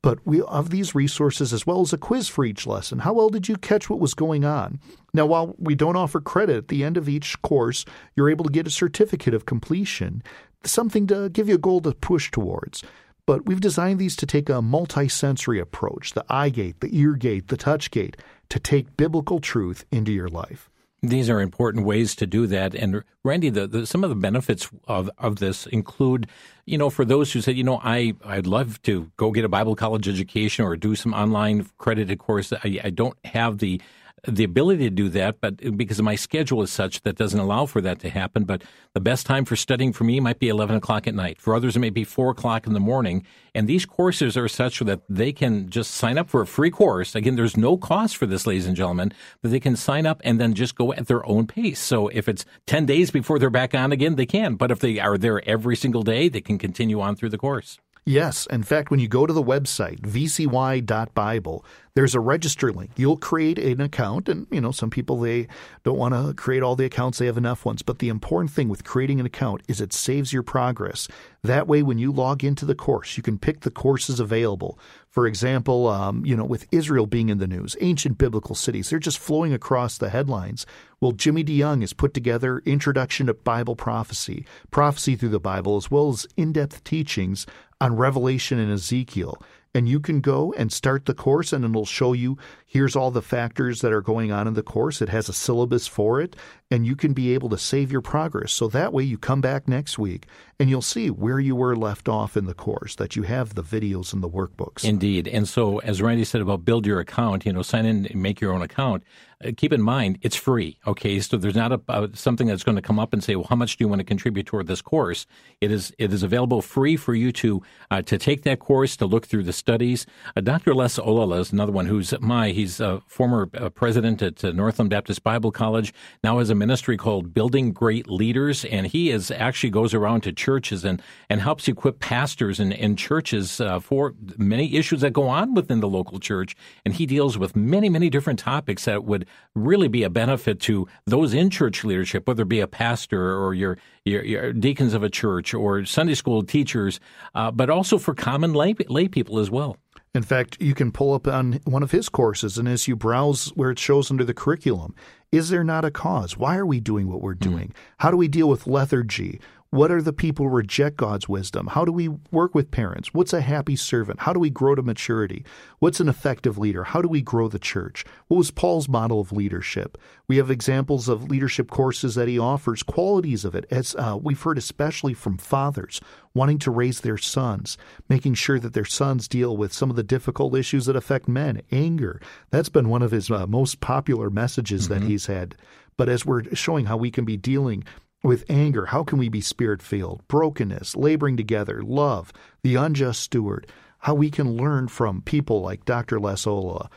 [0.03, 3.01] But we have these resources as well as a quiz for each lesson.
[3.01, 4.81] How well did you catch what was going on?
[5.13, 7.85] Now, while we don't offer credit at the end of each course,
[8.17, 10.23] you're able to get a certificate of completion,
[10.65, 12.83] something to give you a goal to push towards.
[13.27, 17.49] But we've designed these to take a multi-sensory approach, the eye gate, the ear gate,
[17.49, 18.17] the touch gate,
[18.49, 20.70] to take biblical truth into your life.
[21.03, 22.75] These are important ways to do that.
[22.75, 26.27] And Randy, the, the, some of the benefits of, of this include,
[26.67, 29.49] you know, for those who say, you know, I, I'd love to go get a
[29.49, 32.53] Bible college education or do some online credited course.
[32.53, 33.81] I, I don't have the
[34.27, 37.81] the ability to do that, but because my schedule is such that doesn't allow for
[37.81, 38.45] that to happen.
[38.45, 41.41] But the best time for studying for me might be 11 o'clock at night.
[41.41, 43.25] For others, it may be 4 o'clock in the morning.
[43.55, 47.15] And these courses are such that they can just sign up for a free course.
[47.15, 50.41] Again, there's no cost for this, ladies and gentlemen, but they can sign up and
[50.41, 51.81] then just go at their own pace.
[51.81, 54.55] So if it's 10 days before they're back on again, they can.
[54.55, 57.79] But if they are there every single day, they can continue on through the course.
[58.07, 58.47] Yes.
[58.47, 61.65] In fact, when you go to the website, vcy.bible,
[62.01, 62.93] There's a register link.
[62.97, 65.49] You'll create an account, and you know some people they
[65.85, 67.83] don't want to create all the accounts; they have enough ones.
[67.83, 71.09] But the important thing with creating an account is it saves your progress.
[71.43, 74.79] That way, when you log into the course, you can pick the courses available.
[75.11, 78.99] For example, um, you know, with Israel being in the news, ancient biblical cities, they're
[78.99, 80.65] just flowing across the headlines.
[81.03, 85.91] Well, Jimmy DeYoung has put together Introduction to Bible Prophecy, Prophecy through the Bible, as
[85.91, 87.45] well as in depth teachings
[87.79, 89.43] on Revelation and Ezekiel
[89.75, 92.37] and you can go and start the course and it'll show you
[92.71, 95.03] here's all the factors that are going on in the course.
[95.03, 96.37] It has a syllabus for it
[96.71, 98.53] and you can be able to save your progress.
[98.53, 100.27] So that way you come back next week
[100.61, 103.65] and you'll see where you were left off in the course, that you have the
[103.65, 104.85] videos and the workbooks.
[104.85, 105.27] Indeed.
[105.27, 108.41] And so as Randy said about build your account, you know, sign in and make
[108.41, 109.03] your own account.
[109.43, 110.79] Uh, keep in mind it's free.
[110.87, 113.47] Okay, so there's not a, uh, something that's going to come up and say, well,
[113.49, 115.27] how much do you want to contribute toward this course?
[115.63, 119.07] It is it is available free for you to uh, to take that course to
[119.07, 120.05] look through the studies.
[120.37, 120.75] Uh, Dr.
[120.75, 125.23] Les Ollila is another one who's my he's a former uh, president at Northland Baptist
[125.23, 125.93] Bible College.
[126.23, 130.33] Now has a ministry called Building Great Leaders, and he is actually goes around to
[130.33, 135.55] churches and and helps equip pastors and, and churches for many issues that go on
[135.55, 136.55] within the local church.
[136.85, 140.87] And he deals with many many different topics that would really be a benefit to
[141.07, 145.03] those in church leadership, whether it be a pastor or your, your, your deacons of
[145.03, 147.01] a church or Sunday school teachers,
[147.35, 149.77] uh, but also for common lay, lay people as well.
[150.13, 153.49] In fact, you can pull up on one of his courses, and as you browse
[153.51, 154.95] where it shows under the curriculum,
[155.31, 156.37] is there not a cause?
[156.37, 157.51] Why are we doing what we're hmm.
[157.51, 157.69] doing?
[157.69, 157.75] Mm.
[157.99, 159.41] How do we deal with lethargy?
[159.73, 161.69] What are the people who reject God's wisdom?
[161.69, 163.15] How do we work with parents?
[163.15, 164.19] What's a happy servant?
[164.23, 165.45] How do we grow to maturity?
[165.79, 166.83] What's an effective leader?
[166.83, 168.05] How do we grow the church?
[168.27, 169.97] What was Paul's model of leadership?
[170.27, 174.43] We have examples of leadership courses that he offers, qualities of it, as uh, we've
[174.43, 176.01] heard especially from fathers
[176.35, 177.79] wanting to raise their sons,
[178.09, 181.63] making sure that their sons deal with some of the difficult issues that affect men,
[181.71, 182.21] anger.
[182.51, 184.95] That's been one of his uh, most popular messages mm-hmm.
[184.95, 185.55] that he's had.
[185.97, 187.85] But as we're showing how we can be dealing
[188.23, 190.27] with anger, how can we be spirit filled?
[190.29, 193.67] Brokenness, laboring together, love, the unjust steward,
[193.99, 196.21] how we can learn from people like Dr.
[196.21, 196.89] Les Ollila.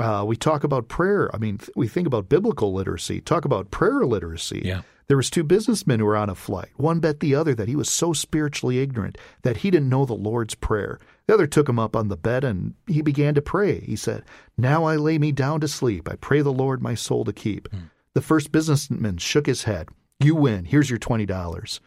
[0.00, 1.30] Uh, we talk about prayer.
[1.34, 4.62] I mean, we think about biblical literacy, talk about prayer literacy.
[4.64, 4.82] Yeah.
[5.08, 6.70] There was two businessmen who were on a flight.
[6.76, 10.14] One bet the other that he was so spiritually ignorant that he didn't know the
[10.14, 10.98] Lord's Prayer.
[11.26, 13.80] The other took him up on the bed and he began to pray.
[13.80, 14.24] He said,
[14.56, 16.08] Now I lay me down to sleep.
[16.08, 17.68] I pray the Lord my soul to keep.
[17.70, 17.90] Mm.
[18.14, 19.88] The first businessman shook his head.
[20.24, 20.64] You win.
[20.64, 21.80] Here's your twenty dollars.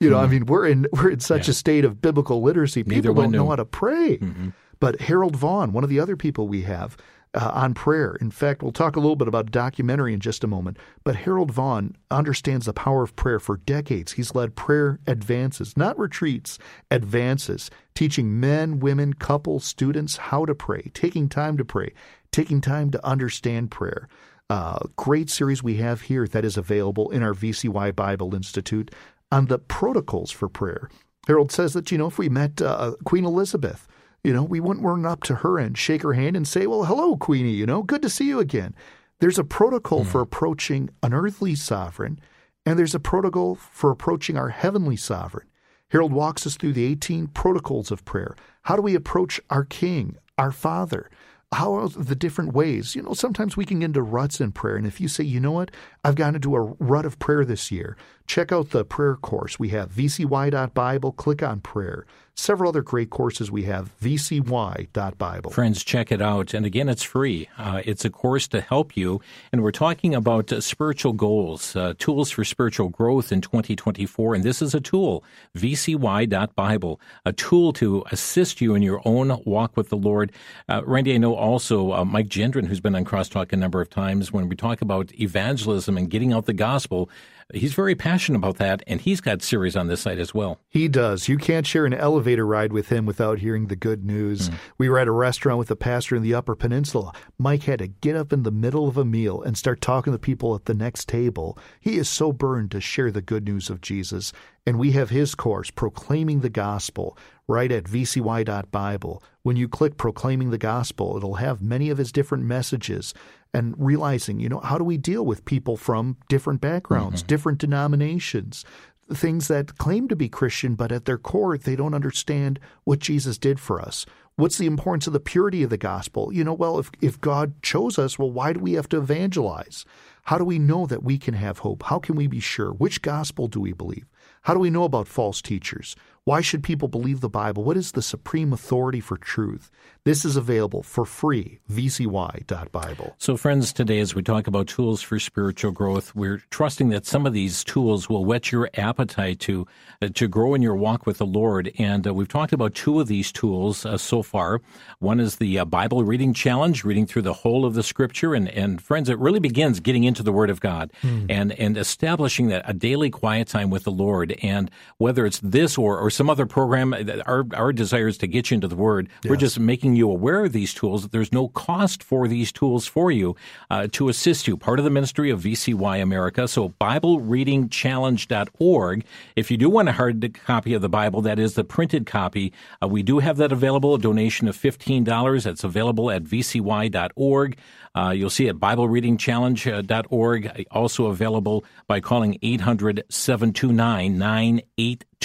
[0.00, 0.24] You know, mm-hmm.
[0.24, 1.52] I mean, we're in we're in such yeah.
[1.52, 2.84] a state of biblical literacy.
[2.84, 4.18] People don't know how to pray.
[4.18, 4.48] Mm-hmm.
[4.80, 6.96] But Harold Vaughan, one of the other people we have
[7.34, 8.16] uh, on prayer.
[8.20, 10.78] In fact, we'll talk a little bit about documentary in just a moment.
[11.02, 14.12] But Harold Vaughan understands the power of prayer for decades.
[14.12, 16.58] He's led prayer advances, not retreats,
[16.90, 21.92] advances, teaching men, women, couples, students how to pray, taking time to pray,
[22.30, 24.08] taking time to understand prayer.
[24.50, 28.90] Uh, great series we have here that is available in our VCY Bible Institute
[29.32, 30.90] on the protocols for prayer.
[31.26, 33.88] Harold says that, you know, if we met uh, Queen Elizabeth,
[34.22, 36.84] you know, we wouldn't run up to her and shake her hand and say, well,
[36.84, 38.74] hello, Queenie, you know, good to see you again.
[39.20, 40.06] There's a protocol mm.
[40.06, 42.20] for approaching an earthly sovereign,
[42.66, 45.46] and there's a protocol for approaching our heavenly sovereign.
[45.90, 48.34] Harold walks us through the 18 protocols of prayer.
[48.62, 51.10] How do we approach our King, our Father?
[51.54, 52.94] How are the different ways?
[52.94, 54.76] You know, sometimes we can get into ruts in prayer.
[54.76, 55.70] And if you say, you know what,
[56.04, 59.58] I've gotten into a rut of prayer this year, check out the prayer course.
[59.58, 65.50] We have vcy.bible, click on prayer several other great courses we have, vcy.bible.
[65.50, 66.54] Friends, check it out.
[66.54, 67.48] And again, it's free.
[67.56, 69.20] Uh, it's a course to help you.
[69.52, 74.34] And we're talking about uh, spiritual goals, uh, tools for spiritual growth in 2024.
[74.34, 75.24] And this is a tool,
[75.56, 80.32] vcy.bible, a tool to assist you in your own walk with the Lord.
[80.68, 83.90] Uh, Randy, I know also uh, Mike Gendron, who's been on Crosstalk a number of
[83.90, 87.08] times, when we talk about evangelism and getting out the gospel,
[87.52, 90.60] He's very passionate about that, and he's got series on this site as well.
[90.68, 91.28] He does.
[91.28, 94.48] You can't share an elevator ride with him without hearing the good news.
[94.48, 94.54] Mm.
[94.78, 97.12] We were at a restaurant with a pastor in the Upper Peninsula.
[97.38, 100.18] Mike had to get up in the middle of a meal and start talking to
[100.18, 101.58] people at the next table.
[101.80, 104.32] He is so burned to share the good news of Jesus.
[104.66, 109.22] And we have his course, Proclaiming the Gospel, right at vcy.bible.
[109.42, 113.12] When you click Proclaiming the Gospel, it'll have many of his different messages
[113.52, 117.28] and realizing, you know, how do we deal with people from different backgrounds, mm-hmm.
[117.28, 118.64] different denominations,
[119.12, 123.38] things that claim to be Christian, but at their core, they don't understand what Jesus
[123.38, 124.06] did for us.
[124.36, 126.32] What's the importance of the purity of the gospel?
[126.32, 129.84] You know, well, if, if God chose us, well, why do we have to evangelize?
[130.24, 131.84] How do we know that we can have hope?
[131.84, 132.72] How can we be sure?
[132.72, 134.06] Which gospel do we believe?
[134.42, 135.94] How do we know about false teachers?
[136.26, 137.64] Why should people believe the Bible?
[137.64, 139.70] What is the supreme authority for truth?
[140.04, 143.14] This is available for free, vcy.bible.
[143.16, 147.24] So, friends, today as we talk about tools for spiritual growth, we're trusting that some
[147.24, 149.66] of these tools will whet your appetite to
[150.02, 151.72] uh, to grow in your walk with the Lord.
[151.78, 154.60] And uh, we've talked about two of these tools uh, so far.
[154.98, 158.46] One is the uh, Bible reading challenge, reading through the whole of the Scripture, and
[158.50, 161.24] and friends, it really begins getting into the Word of God mm.
[161.30, 164.36] and and establishing that a daily quiet time with the Lord.
[164.42, 168.26] And whether it's this or or some other program, uh, our our desire is to
[168.26, 169.08] get you into the Word.
[169.22, 169.30] Yes.
[169.30, 171.08] We're just making making you aware of these tools.
[171.10, 173.36] There's no cost for these tools for you
[173.70, 174.56] uh, to assist you.
[174.56, 176.48] Part of the ministry of VCY America.
[176.48, 179.04] So BibleReadingChallenge.org.
[179.36, 182.52] If you do want a hard copy of the Bible, that is the printed copy,
[182.82, 183.94] uh, we do have that available.
[183.94, 185.44] A donation of $15.
[185.44, 187.56] That's available at vcy.org.
[187.96, 190.66] Uh, you'll see at BibleReadingChallenge.org.
[190.72, 194.62] Also available by calling 800 729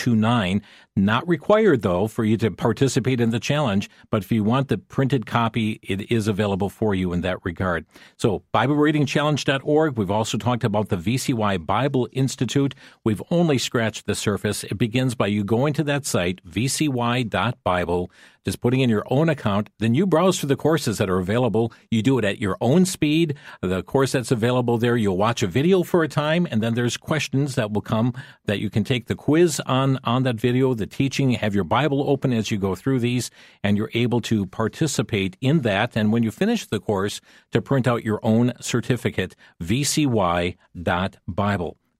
[0.06, 0.62] 9829.
[0.96, 4.78] Not required, though, for you to participate in the challenge, but if you want the
[4.78, 7.86] printed copy, it is available for you in that regard.
[8.18, 9.98] So, BibleReadingChallenge.org.
[9.98, 12.76] We've also talked about the VCY Bible Institute.
[13.06, 14.66] We've only scratched the surface.
[14.66, 18.12] It begins by you going to that site, vcy.bible,
[18.46, 19.70] just putting in your own account.
[19.80, 21.74] Then you browse through the courses that are available.
[21.92, 23.36] You do it at your own speed.
[23.62, 26.98] The course that's available there, you'll watch a video for a time, and then there's
[26.98, 28.14] questions that will come
[28.46, 32.04] that you can take the quiz on, on that video, the teaching, have your Bible
[32.10, 33.32] open as you go through these,
[33.64, 35.96] and you're able to participate in that.
[35.96, 37.22] And when you finish the course,
[37.52, 40.58] to print out your own certificate, vcy.bible.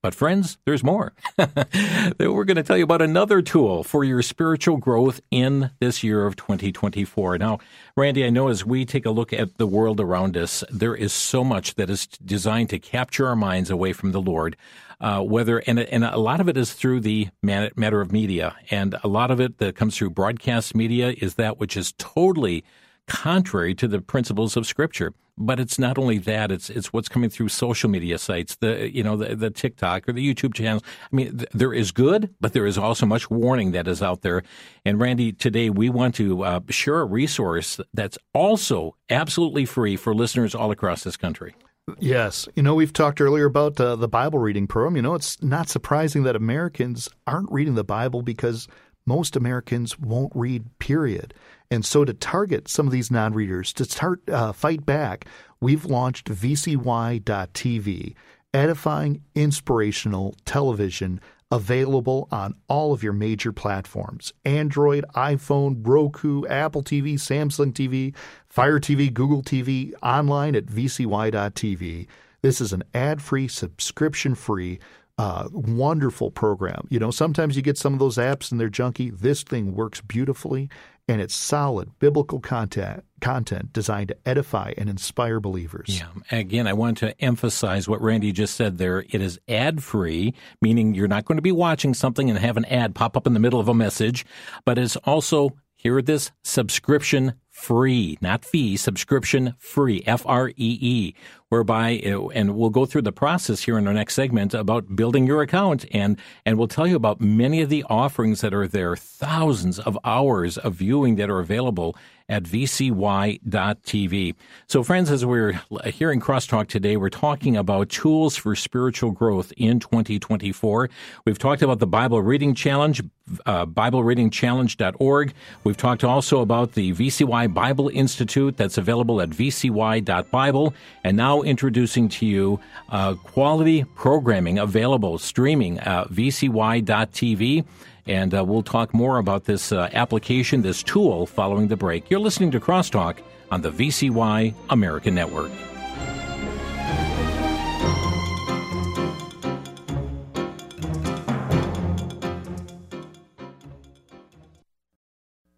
[0.02, 1.12] But friends, there's more.
[1.38, 6.26] We're going to tell you about another tool for your spiritual growth in this year
[6.26, 7.38] of 2024.
[7.38, 7.60] Now,
[7.98, 11.12] Randy, I know as we take a look at the world around us, there is
[11.12, 14.56] so much that is designed to capture our minds away from the Lord.
[15.02, 18.96] Uh, whether and and a lot of it is through the matter of media, and
[19.02, 22.66] a lot of it that comes through broadcast media is that which is totally
[23.10, 25.14] contrary to the principles of Scripture.
[25.42, 29.04] But it's not only that; it's it's what's coming through social media sites, the you
[29.04, 30.84] know the, the TikTok or the YouTube channels.
[30.86, 34.22] I mean, th- there is good, but there is also much warning that is out
[34.22, 34.44] there.
[34.84, 40.14] And Randy, today we want to uh, share a resource that's also absolutely free for
[40.14, 41.56] listeners all across this country.
[42.00, 42.48] Yes.
[42.56, 44.96] You know, we've talked earlier about uh, the Bible reading program.
[44.96, 48.68] You know, it's not surprising that Americans aren't reading the Bible because
[49.06, 51.34] most Americans won't read, period.
[51.72, 55.26] And so, to target some of these non readers, to start uh, fight back,
[55.62, 58.16] we've launched VCY.TV,
[58.54, 67.16] edifying, inspirational television available on all of your major platforms Android, iPhone, Roku, Apple TV,
[67.16, 68.16] Samsung TV,
[68.48, 72.08] Fire TV, Google TV, online at VCY.TV.
[72.42, 74.80] This is an ad free, subscription free
[75.20, 76.88] uh, wonderful program.
[76.90, 79.16] You know, sometimes you get some of those apps and they're junky.
[79.20, 80.70] This thing works beautifully
[81.10, 86.00] and it's solid biblical content content designed to edify and inspire believers.
[86.00, 86.38] Yeah.
[86.38, 89.00] Again, I want to emphasize what Randy just said there.
[89.10, 92.66] It is ad free, meaning you're not going to be watching something and have an
[92.66, 94.26] ad pop up in the middle of a message,
[94.66, 101.14] but it's also hear this subscription free, not fee, subscription free, F R E E,
[101.50, 105.28] whereby, uh, and we'll go through the process here in our next segment about building
[105.28, 108.96] your account and, and we'll tell you about many of the offerings that are there,
[108.96, 111.96] thousands of hours of viewing that are available
[112.30, 114.36] at vcy.tv.
[114.68, 119.52] So, friends, as we're here in Crosstalk today, we're talking about tools for spiritual growth
[119.58, 120.90] in 2024.
[121.26, 123.02] We've talked about the Bible Reading Challenge,
[123.46, 125.34] uh, BibleReadingChallenge.org.
[125.64, 130.74] We've talked also about the VCY Bible Institute that's available at vcy.bible.
[131.04, 137.66] And now introducing to you uh, quality programming available streaming uh, vcy.tv.
[138.08, 142.10] And uh, we'll talk more about this uh, application, this tool, following the break.
[142.10, 143.20] You're listening to Crosstalk
[143.52, 145.52] on the VCY American Network.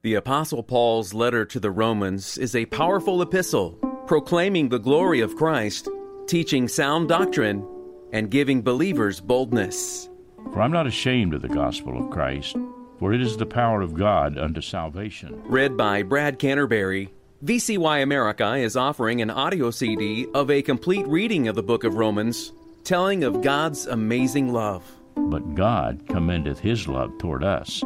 [0.03, 3.73] The Apostle Paul's letter to the Romans is a powerful epistle
[4.07, 5.87] proclaiming the glory of Christ,
[6.25, 7.63] teaching sound doctrine,
[8.11, 10.09] and giving believers boldness.
[10.53, 12.57] For I'm not ashamed of the gospel of Christ,
[12.97, 15.39] for it is the power of God unto salvation.
[15.45, 17.13] Read by Brad Canterbury.
[17.45, 21.93] VCY America is offering an audio CD of a complete reading of the book of
[21.93, 24.83] Romans, telling of God's amazing love.
[25.15, 27.83] But God commendeth his love toward us,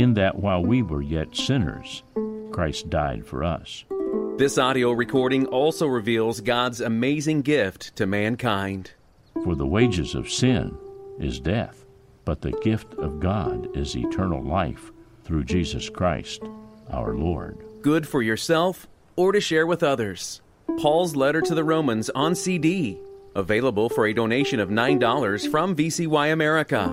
[0.00, 2.02] in that while we were yet sinners,
[2.52, 3.84] Christ died for us.
[4.36, 8.92] This audio recording also reveals God's amazing gift to mankind.
[9.44, 10.76] For the wages of sin
[11.18, 11.84] is death
[12.28, 14.92] but the gift of God is eternal life
[15.24, 16.42] through Jesus Christ,
[16.90, 17.56] our Lord.
[17.80, 20.42] Good for yourself or to share with others.
[20.78, 22.98] Paul's letter to the Romans on CD.
[23.34, 26.88] Available for a donation of $9 from VCY America.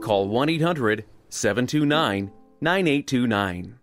[0.00, 3.75] Call 1 800 729 9829.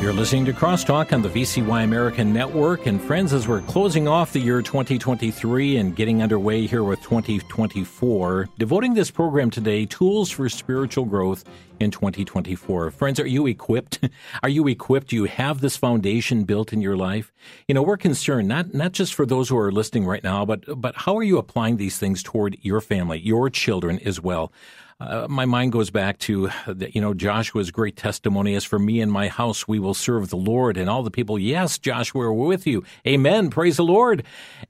[0.00, 2.86] You're listening to Crosstalk on the VCY American Network.
[2.86, 8.48] And friends, as we're closing off the year 2023 and getting underway here with 2024,
[8.58, 11.44] devoting this program today, Tools for Spiritual Growth
[11.80, 12.92] in 2024.
[12.92, 13.98] Friends, are you equipped?
[14.44, 15.08] Are you equipped?
[15.08, 17.32] Do you have this foundation built in your life?
[17.66, 20.80] You know, we're concerned not, not just for those who are listening right now, but,
[20.80, 24.52] but how are you applying these things toward your family, your children as well?
[25.00, 26.50] Uh, my mind goes back to,
[26.92, 30.36] you know, Joshua's great testimony as for me and my house, we will serve the
[30.36, 30.76] Lord.
[30.76, 32.82] And all the people, yes, Joshua, we're with you.
[33.06, 33.48] Amen.
[33.48, 34.24] Praise the Lord.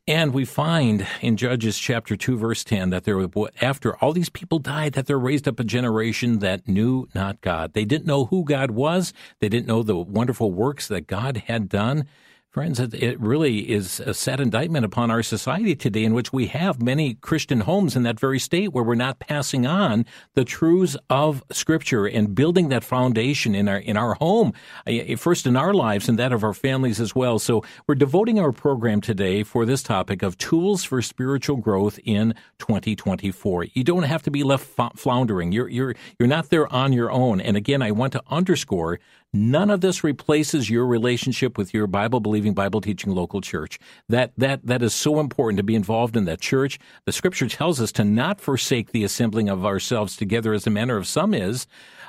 [0.07, 3.27] And we find in Judges chapter 2, verse 10, that there,
[3.63, 7.73] after all these people died, that there raised up a generation that knew not God.
[7.73, 9.15] They didn't know who God was.
[9.39, 12.07] They didn't know the wonderful works that God had done.
[12.51, 16.81] Friends, it really is a sad indictment upon our society today in which we have
[16.81, 21.45] many Christian homes in that very state where we're not passing on the truths of
[21.53, 24.55] Scripture and building that foundation in our in our home,
[24.87, 27.39] uh, first in our lives and that of our families as well.
[27.39, 32.33] So we're devoting our program today for this topic of tools for spiritual growth in
[32.61, 33.65] 2024.
[33.75, 34.65] You don't have to be left
[34.97, 35.53] floundering.
[35.53, 37.43] You're you're you're not there on your own.
[37.43, 39.01] And again, I want to underscore
[39.35, 43.79] None of this replaces your relationship with your Bible believing, Bible teaching local church.
[44.09, 46.79] That, that, that is so important to be involved in that church.
[47.05, 50.97] The scripture tells us to not forsake the assembling of ourselves together as the manner
[50.97, 51.67] of some is,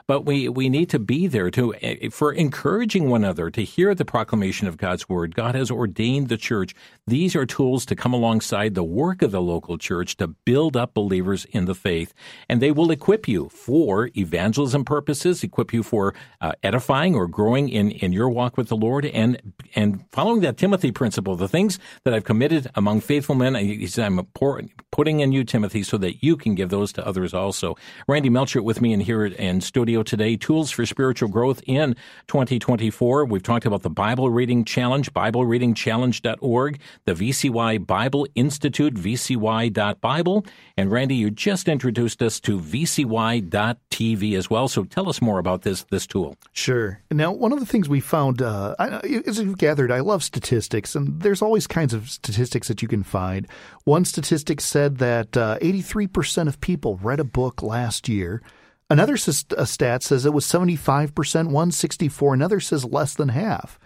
[0.09, 3.93] but we, we need to be there to eh, for encouraging one another to hear
[3.93, 5.35] the proclamation of God's word.
[5.35, 6.73] God has ordained the church.
[7.05, 10.95] These are tools to come alongside the work of the local church to build up
[10.95, 12.15] believers in the faith,
[12.49, 17.69] and they will equip you for evangelism purposes, equip you for uh, edifying or growing
[17.69, 19.39] in, in your walk with the Lord, and
[19.75, 24.25] and following that Timothy principle, the things that I've committed among faithful men, he I'm
[24.91, 27.75] putting in you, Timothy, so that you can give those to others also.
[28.07, 31.95] Randy Melchert with me in here in studio today, Tools for Spiritual Growth in
[32.27, 33.25] 2024.
[33.25, 40.45] We've talked about the Bible Reading Challenge, BibleReadingChallenge.org, the VCY Bible Institute, VCY.Bible.
[40.77, 44.67] And Randy, you just introduced us to VCY.TV as well.
[44.67, 46.35] So tell us more about this, this tool.
[46.53, 47.01] Sure.
[47.11, 51.21] Now, one of the things we found, uh, as you've gathered, I love statistics, and
[51.21, 53.47] there's always kinds of statistics that you can find.
[53.83, 58.41] One statistic said that uh, 83% of people read a book last year.
[58.89, 62.33] Another stat says it was 75%, 164.
[62.33, 63.79] Another says less than half.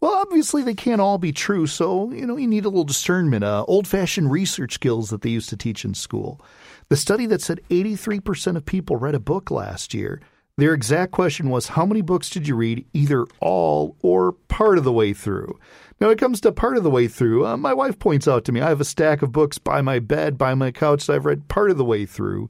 [0.00, 3.44] Well, obviously they can't all be true, so you know you need a little discernment,
[3.44, 6.40] uh, old-fashioned research skills that they used to teach in school.
[6.88, 10.20] The study that said 83% of people read a book last year.
[10.56, 14.84] Their exact question was, how many books did you read, either all or part of
[14.84, 15.58] the way through?
[16.00, 17.46] Now, it comes to part of the way through.
[17.46, 19.98] Uh, my wife points out to me, I have a stack of books by my
[19.98, 22.48] bed, by my couch that I've read part of the way through.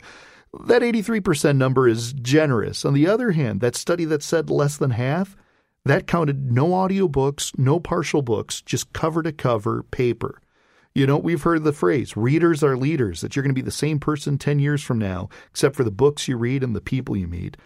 [0.52, 2.84] That 83% number is generous.
[2.84, 5.36] On the other hand, that study that said less than half,
[5.84, 10.40] that counted no audiobooks, no partial books, just cover to cover paper.
[10.92, 13.70] You know, we've heard the phrase, readers are leaders, that you're going to be the
[13.70, 17.16] same person 10 years from now, except for the books you read and the people
[17.16, 17.56] you meet.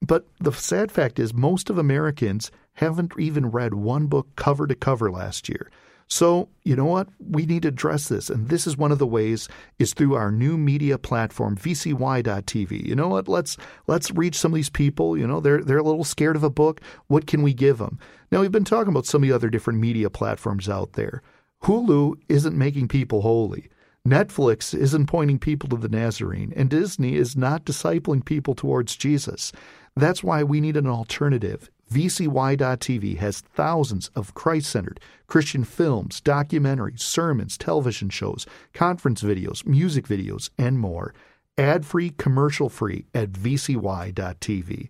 [0.00, 4.74] But the sad fact is, most of Americans haven't even read one book cover to
[4.74, 5.70] cover last year.
[6.12, 7.08] So, you know what?
[7.20, 8.30] We need to address this.
[8.30, 12.84] And this is one of the ways is through our new media platform, vcy.tv.
[12.84, 13.28] You know what?
[13.28, 15.16] Let's let's reach some of these people.
[15.16, 16.80] You know, they're they're a little scared of a book.
[17.06, 18.00] What can we give them?
[18.32, 21.22] Now, we've been talking about some of the other different media platforms out there.
[21.62, 23.68] Hulu isn't making people holy.
[24.06, 29.52] Netflix isn't pointing people to the Nazarene, and Disney is not discipling people towards Jesus.
[29.94, 31.70] That's why we need an alternative.
[31.92, 40.06] VCY.TV has thousands of Christ centered Christian films, documentaries, sermons, television shows, conference videos, music
[40.06, 41.14] videos, and more.
[41.58, 44.88] Ad free, commercial free at VCY.TV.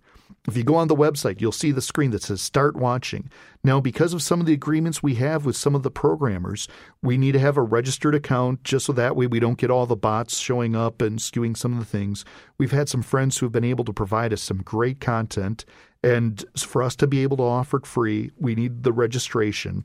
[0.49, 3.31] If you go on the website, you'll see the screen that says Start Watching.
[3.63, 6.67] Now, because of some of the agreements we have with some of the programmers,
[7.03, 9.85] we need to have a registered account just so that way we don't get all
[9.85, 12.25] the bots showing up and skewing some of the things.
[12.57, 15.67] We've had some friends who have been able to provide us some great content,
[16.03, 19.85] and for us to be able to offer it free, we need the registration.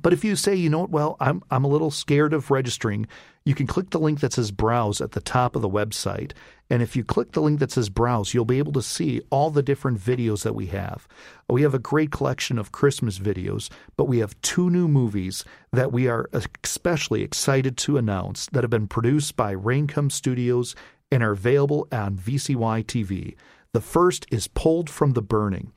[0.00, 3.08] But if you say, you know what, well, I'm, I'm a little scared of registering,
[3.44, 6.32] you can click the link that says browse at the top of the website.
[6.68, 9.50] And if you click the link that says browse, you'll be able to see all
[9.50, 11.08] the different videos that we have.
[11.48, 15.90] We have a great collection of Christmas videos, but we have two new movies that
[15.90, 20.76] we are especially excited to announce that have been produced by Raincome Studios
[21.10, 23.34] and are available on VCY TV.
[23.72, 25.72] The first is Pulled from the Burning.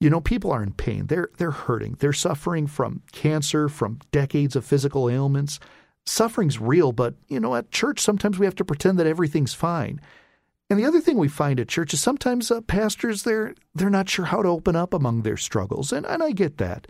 [0.00, 1.06] You know, people are in pain.
[1.06, 1.96] They're they're hurting.
[1.98, 5.58] They're suffering from cancer, from decades of physical ailments.
[6.04, 10.00] Suffering's real, but you know, at church sometimes we have to pretend that everything's fine.
[10.70, 14.08] And the other thing we find at church is sometimes uh, pastors they're they're not
[14.08, 16.86] sure how to open up among their struggles, and and I get that.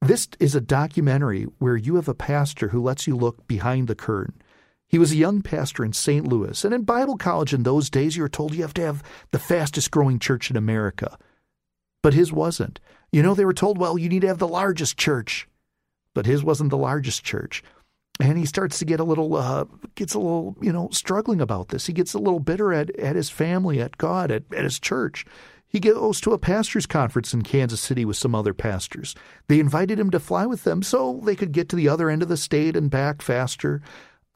[0.00, 3.96] This is a documentary where you have a pastor who lets you look behind the
[3.96, 4.40] curtain.
[4.88, 6.26] He was a young pastor in St.
[6.26, 9.02] Louis, and in Bible college in those days, you were told you have to have
[9.30, 11.18] the fastest growing church in America.
[12.02, 12.80] But his wasn't.
[13.12, 15.46] You know, they were told, well, you need to have the largest church.
[16.14, 17.62] But his wasn't the largest church.
[18.18, 21.68] And he starts to get a little, uh, gets a little, you know, struggling about
[21.68, 21.86] this.
[21.86, 25.24] He gets a little bitter at, at his family, at God, at, at his church.
[25.68, 29.14] He goes to a pastors' conference in Kansas City with some other pastors.
[29.48, 32.22] They invited him to fly with them so they could get to the other end
[32.22, 33.82] of the state and back faster.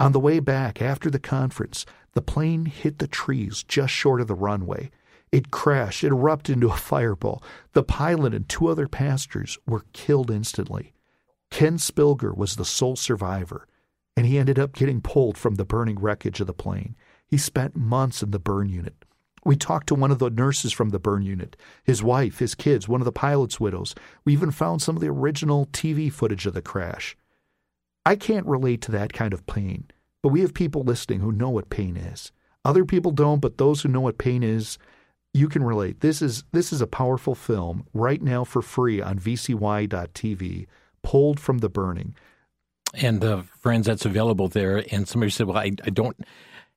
[0.03, 4.26] On the way back, after the conference, the plane hit the trees just short of
[4.26, 4.90] the runway.
[5.30, 7.40] It crashed, it erupted into a fireball.
[7.72, 10.92] The pilot and two other pastors were killed instantly.
[11.53, 13.68] Ken Spilger was the sole survivor,
[14.16, 16.96] and he ended up getting pulled from the burning wreckage of the plane.
[17.28, 19.05] He spent months in the burn unit.
[19.44, 22.88] We talked to one of the nurses from the burn unit, his wife, his kids,
[22.88, 23.94] one of the pilot's widows.
[24.24, 27.16] We even found some of the original TV footage of the crash.
[28.05, 29.84] I can't relate to that kind of pain,
[30.22, 32.32] but we have people listening who know what pain is.
[32.64, 34.78] Other people don't, but those who know what pain is,
[35.34, 36.00] you can relate.
[36.00, 40.66] This is this is a powerful film right now for free on vcy.tv,
[41.03, 42.14] pulled from the burning.
[42.94, 44.84] And uh, friends, that's available there.
[44.92, 46.16] And somebody said, "Well, I, I don't."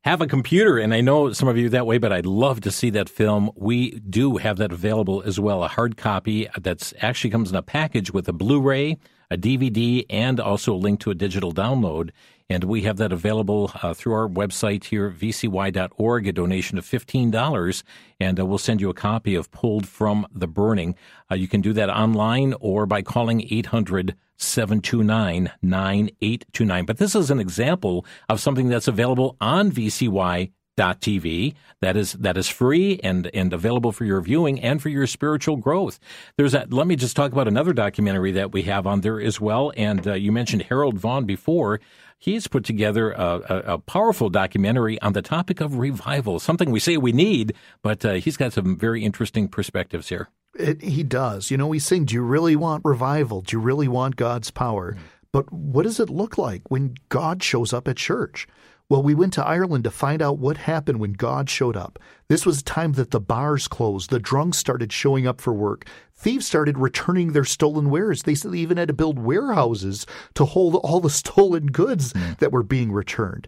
[0.05, 2.69] have a computer, and I know some of you that way, but I'd love to
[2.69, 3.49] see that film.
[3.55, 7.63] We do have that available as well, a hard copy that's actually comes in a
[7.63, 8.99] package with a Blu-ray,
[9.29, 12.11] a DVD, and also a link to a digital download.
[12.49, 17.83] And we have that available uh, through our website here, vcy.org, a donation of $15.
[18.19, 20.95] And uh, we'll send you a copy of Pulled from the Burning.
[21.31, 26.85] Uh, you can do that online or by calling 800 729 9829.
[26.85, 31.55] But this is an example of something that's available on VCY TV.
[31.81, 35.57] That is that is free and and available for your viewing and for your spiritual
[35.57, 35.99] growth.
[36.37, 36.73] There's that.
[36.73, 39.71] Let me just talk about another documentary that we have on there as well.
[39.77, 41.79] And uh, you mentioned Harold Vaughan before.
[42.17, 46.79] He's put together a, a, a, powerful documentary on the topic of revival, something we
[46.79, 47.53] say we need,
[47.83, 50.29] but uh, he's got some very interesting perspectives here.
[50.57, 51.51] It, he does.
[51.51, 53.41] You know, we sing, Do you really want revival?
[53.41, 54.93] Do you really want God's power?
[54.93, 54.99] Mm.
[55.33, 58.47] But what does it look like when God shows up at church?
[58.87, 61.97] Well, we went to Ireland to find out what happened when God showed up.
[62.27, 65.87] This was a time that the bars closed, the drunks started showing up for work,
[66.13, 68.23] thieves started returning their stolen wares.
[68.23, 70.05] They even had to build warehouses
[70.35, 72.37] to hold all the stolen goods mm.
[72.37, 73.47] that were being returned.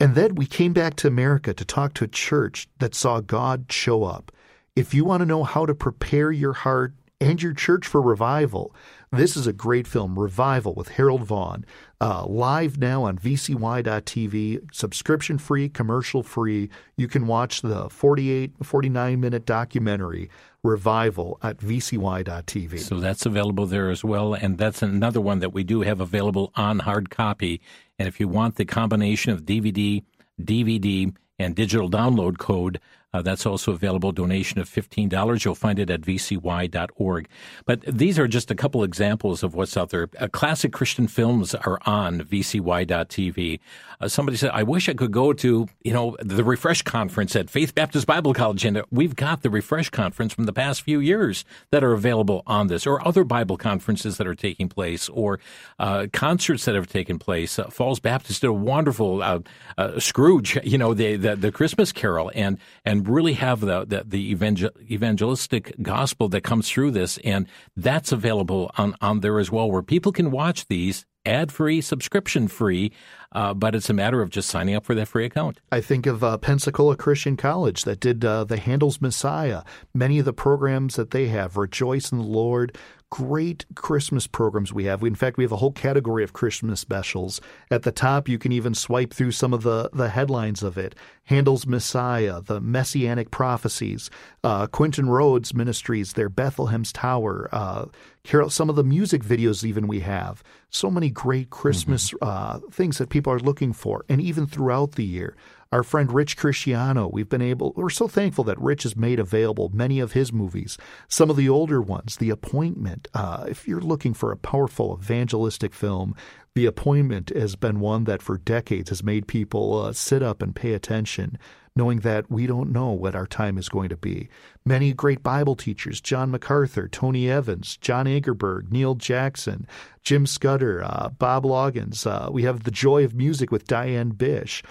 [0.00, 3.66] And then we came back to America to talk to a church that saw God
[3.70, 4.32] show up.
[4.74, 8.74] If you want to know how to prepare your heart and your church for revival,
[9.12, 11.64] this is a great film, Revival with Harold Vaughan.
[12.00, 16.68] Uh, live now on VCY.tv, subscription free, commercial free.
[16.96, 20.28] You can watch the 48, 49 minute documentary,
[20.62, 22.80] Revival, at VCY.tv.
[22.80, 24.34] So that's available there as well.
[24.34, 27.60] And that's another one that we do have available on hard copy.
[27.98, 30.02] And if you want the combination of DVD,
[30.40, 32.80] DVD, and digital download code,
[33.12, 34.12] uh, that's also available.
[34.12, 35.44] Donation of $15.
[35.44, 37.28] You'll find it at vcy.org.
[37.64, 40.08] But these are just a couple examples of what's out there.
[40.18, 43.60] Uh, classic Christian films are on vcy.tv.
[44.00, 47.48] Uh, somebody said, I wish I could go to, you know, the Refresh Conference at
[47.48, 48.64] Faith Baptist Bible College.
[48.64, 52.66] And we've got the Refresh Conference from the past few years that are available on
[52.66, 55.40] this, or other Bible conferences that are taking place, or
[55.78, 57.58] uh, concerts that have taken place.
[57.58, 59.40] Uh, Falls Baptist did a wonderful uh,
[59.78, 64.04] uh, Scrooge, you know, the, the, the Christmas Carol, and and really have the the,
[64.06, 69.50] the evangel- evangelistic gospel that comes through this, and that's available on on there as
[69.50, 72.92] well, where people can watch these ad free, subscription free
[73.36, 75.60] uh, but it's a matter of just signing up for that free account.
[75.70, 79.62] I think of uh, Pensacola Christian College that did uh, the Handel's Messiah.
[79.94, 82.76] Many of the programs that they have, Rejoice in the Lord,
[83.10, 85.02] great Christmas programs we have.
[85.02, 87.40] In fact, we have a whole category of Christmas specials.
[87.70, 90.94] At the top, you can even swipe through some of the, the headlines of it.
[91.24, 94.10] Handel's Messiah, the Messianic Prophecies,
[94.42, 97.86] uh, Quentin Rhodes Ministries, their Bethlehem's Tower, uh,
[98.24, 100.42] Carol, some of the music videos even we have.
[100.70, 102.26] So many great Christmas mm-hmm.
[102.66, 105.36] uh, things that people are looking for, and even throughout the year.
[105.76, 109.70] Our friend Rich Cristiano, we've been able, we're so thankful that Rich has made available
[109.74, 110.78] many of his movies.
[111.06, 113.08] Some of the older ones, The Appointment.
[113.12, 116.14] Uh, if you're looking for a powerful evangelistic film,
[116.54, 120.56] The Appointment has been one that for decades has made people uh, sit up and
[120.56, 121.38] pay attention
[121.76, 124.28] knowing that we don't know what our time is going to be.
[124.64, 129.66] Many great Bible teachers, John MacArthur, Tony Evans, John Ankerberg, Neil Jackson,
[130.02, 132.06] Jim Scudder, uh, Bob Loggins.
[132.06, 134.62] Uh, we have The Joy of Music with Diane Bish.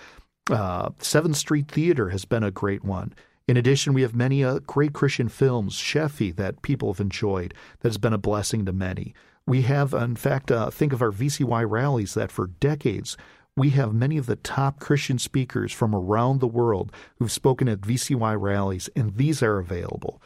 [0.49, 3.13] Uh, Seventh Street Theater has been a great one.
[3.47, 7.89] In addition, we have many uh, great Christian films, Sheffey, that people have enjoyed, that
[7.89, 9.15] has been a blessing to many.
[9.47, 13.17] We have, in fact, uh, think of our VCY rallies that for decades
[13.57, 17.81] we have many of the top Christian speakers from around the world who've spoken at
[17.81, 20.21] VCY rallies, and these are available.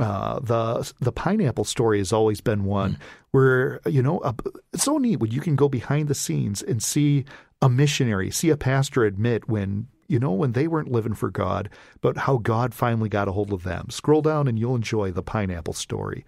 [0.00, 2.98] Uh, the the pineapple story has always been one
[3.32, 4.22] where you know
[4.72, 7.26] it's so neat when you can go behind the scenes and see
[7.60, 11.68] a missionary, see a pastor admit when you know when they weren't living for God,
[12.00, 13.88] but how God finally got a hold of them.
[13.90, 16.24] Scroll down and you'll enjoy the pineapple story.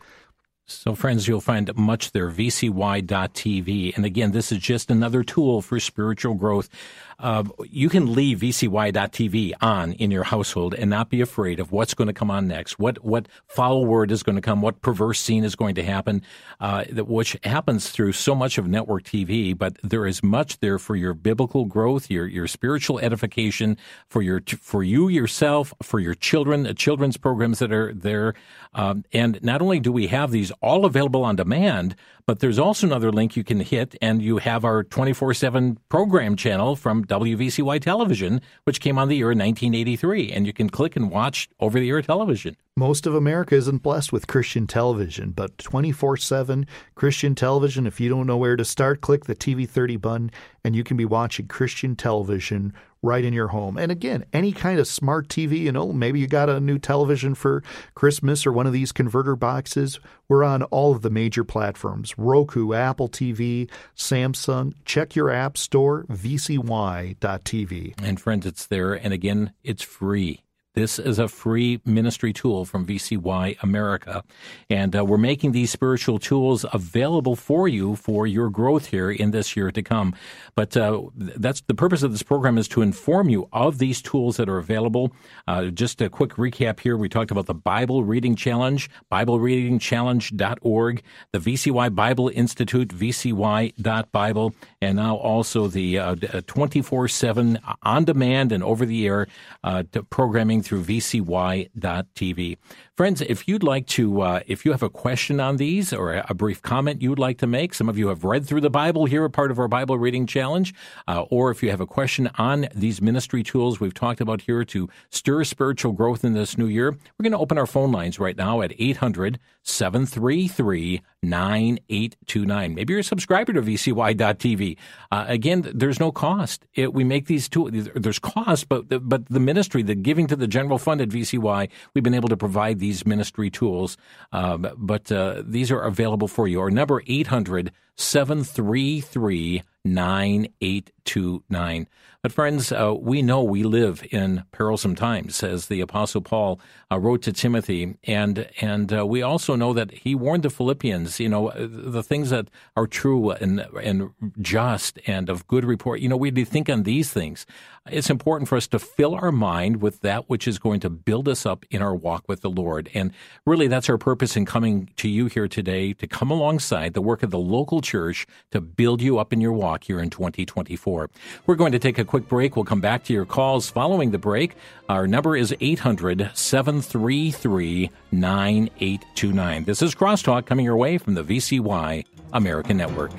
[0.66, 3.94] So, friends, you'll find much there, vcy.tv.
[3.96, 6.70] And again, this is just another tool for spiritual growth.
[7.18, 11.94] Uh, you can leave vcy.tv on in your household and not be afraid of what's
[11.94, 15.20] going to come on next, what what foul word is going to come, what perverse
[15.20, 16.22] scene is going to happen,
[16.60, 19.56] uh, which happens through so much of network TV.
[19.56, 24.42] But there is much there for your biblical growth, your your spiritual edification, for your
[24.60, 28.34] for you yourself, for your children, the children's programs that are there.
[28.74, 31.94] Um, and not only do we have these all available on demand,
[32.26, 36.36] but there's also another link you can hit, and you have our 24 7 program
[36.36, 40.32] channel from WVCY Television, which came on the air in 1983.
[40.32, 42.56] And you can click and watch over the air television.
[42.76, 46.66] Most of America isn't blessed with Christian television, but 24 7
[46.96, 50.30] Christian television, if you don't know where to start, click the TV 30 button,
[50.64, 53.78] and you can be watching Christian television right in your home.
[53.78, 57.36] And again, any kind of smart TV, you know, maybe you got a new television
[57.36, 57.62] for
[57.94, 60.00] Christmas or one of these converter boxes.
[60.26, 64.74] We're on all of the major platforms Roku, Apple TV, Samsung.
[64.84, 67.94] Check your app store, vcy.tv.
[68.02, 68.94] And friends, it's there.
[68.94, 70.40] And again, it's free.
[70.74, 74.24] This is a free ministry tool from VCY America.
[74.68, 79.30] And uh, we're making these spiritual tools available for you for your growth here in
[79.30, 80.16] this year to come.
[80.56, 84.36] But uh, that's the purpose of this program is to inform you of these tools
[84.36, 85.12] that are available.
[85.46, 86.96] Uh, just a quick recap here.
[86.96, 95.14] We talked about the Bible Reading Challenge, BibleReadingChallenge.org, the VCY Bible Institute, VCY.Bible, and now
[95.14, 96.14] also the uh,
[96.48, 99.28] 24 7 on demand and over the air
[99.62, 102.56] uh, programming through vcy.tv.
[102.96, 106.32] Friends, if you'd like to, uh, if you have a question on these or a
[106.32, 109.24] brief comment you'd like to make, some of you have read through the Bible here,
[109.24, 110.72] a part of our Bible reading challenge,
[111.08, 114.64] uh, or if you have a question on these ministry tools we've talked about here
[114.66, 118.20] to stir spiritual growth in this new year, we're going to open our phone lines
[118.20, 122.74] right now at 800 733 9829.
[122.74, 124.76] Maybe you're a subscriber to VCY.tv.
[125.10, 126.66] Uh, again, there's no cost.
[126.74, 130.46] It, we make these tools, there's cost, but, but the ministry, the giving to the
[130.46, 133.96] general fund at VCY, we've been able to provide these ministry tools,
[134.32, 136.60] um, but uh, these are available for you.
[136.60, 141.86] Our number 800 733 9829.
[142.22, 146.58] But, friends, uh, we know we live in perilsome times, as the Apostle Paul
[146.90, 147.96] uh, wrote to Timothy.
[148.04, 152.30] And, and uh, we also know that he warned the Philippians, you know, the things
[152.30, 156.00] that are true and, and just and of good report.
[156.00, 157.44] You know, we need to think on these things.
[157.90, 161.28] It's important for us to fill our mind with that which is going to build
[161.28, 162.88] us up in our walk with the Lord.
[162.94, 163.12] And
[163.44, 167.22] really, that's our purpose in coming to you here today to come alongside the work
[167.22, 171.10] of the local church to build you up in your walk here in 2024.
[171.46, 172.56] We're going to take a quick break.
[172.56, 174.56] We'll come back to your calls following the break.
[174.88, 179.64] Our number is 800 733 9829.
[179.64, 183.12] This is Crosstalk coming your way from the VCY American Network.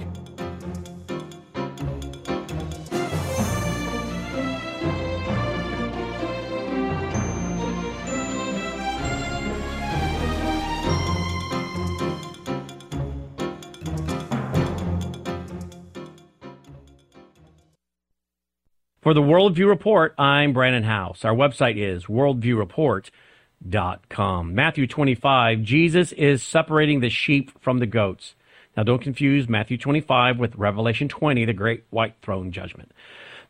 [19.05, 21.23] For the Worldview Report, I'm Brandon House.
[21.23, 24.55] Our website is worldviewreport.com.
[24.55, 28.33] Matthew 25, Jesus is separating the sheep from the goats.
[28.75, 32.91] Now, don't confuse Matthew 25 with Revelation 20, the great white throne judgment.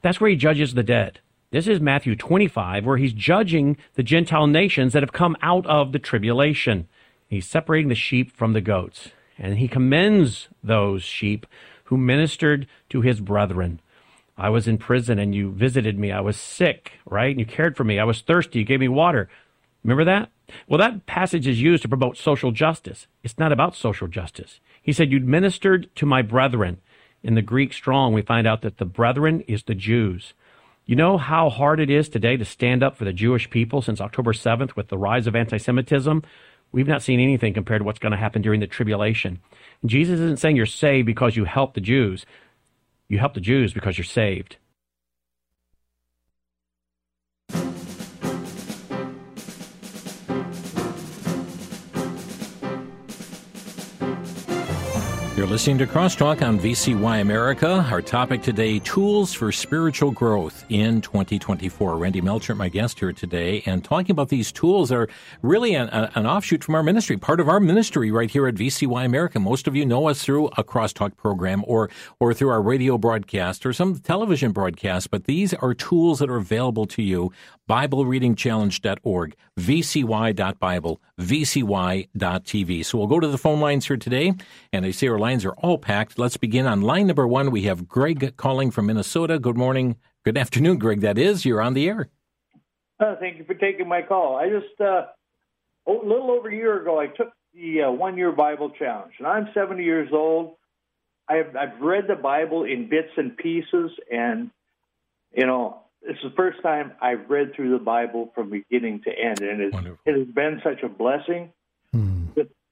[0.02, 1.22] That's where he judges the dead.
[1.52, 5.94] This is Matthew 25, where he's judging the Gentile nations that have come out of
[5.94, 6.90] the tribulation.
[7.30, 9.12] He's separating the sheep from the goats.
[9.38, 11.48] And he commends those sheep
[11.86, 13.80] who ministered to his brethren.
[14.38, 16.12] I was in prison and you visited me.
[16.12, 17.32] I was sick, right?
[17.32, 18.00] And you cared for me.
[18.00, 18.60] I was thirsty.
[18.60, 19.30] You gave me water.
[19.84, 20.30] Remember that?
[20.68, 23.08] Well, that passage is used to promote social justice.
[23.24, 24.60] It's not about social justice.
[24.82, 26.80] He said, You ministered to my brethren.
[27.24, 30.34] In the Greek strong, we find out that the brethren is the Jews.
[30.86, 34.00] You know how hard it is today to stand up for the Jewish people since
[34.00, 36.24] October 7th with the rise of anti Semitism?
[36.72, 39.40] We've not seen anything compared to what's going to happen during the tribulation.
[39.86, 42.26] Jesus isn't saying you're saved because you helped the Jews.
[43.08, 44.58] You help the Jews because you're saved.
[55.36, 57.86] You're listening to Crosstalk on VCY America.
[57.92, 61.98] Our topic today tools for spiritual growth in 2024.
[61.98, 65.10] Randy Melchert, my guest here today, and talking about these tools are
[65.42, 69.04] really an, an, offshoot from our ministry, part of our ministry right here at VCY
[69.04, 69.38] America.
[69.38, 73.66] Most of you know us through a Crosstalk program or, or through our radio broadcast
[73.66, 77.34] or some television broadcast, but these are tools that are available to you.
[77.68, 82.86] BibleReadingChallenge.org, VCY.Bible, VCY.TV.
[82.86, 84.34] So we'll go to the phone lines here today,
[84.74, 86.20] and I see our lines are all packed.
[86.20, 87.52] Let's begin on line number one.
[87.52, 89.40] We have Greg calling from Minnesota.
[89.40, 89.96] Good morning.
[90.24, 91.02] Good afternoon, Greg.
[91.02, 91.46] That is.
[91.46, 92.10] You're on the air.
[93.00, 94.38] Uh, thank you for taking my call.
[94.38, 95.06] I just, uh,
[95.88, 99.28] a little over a year ago, I took the uh, one year Bible challenge, and
[99.28, 100.56] I'm 70 years old.
[101.28, 104.52] I've, I've read the Bible in bits and pieces, and,
[105.36, 109.40] you know, it's the first time I've read through the Bible from beginning to end,
[109.40, 109.74] and it,
[110.06, 111.52] it has been such a blessing.
[111.92, 112.28] Hmm.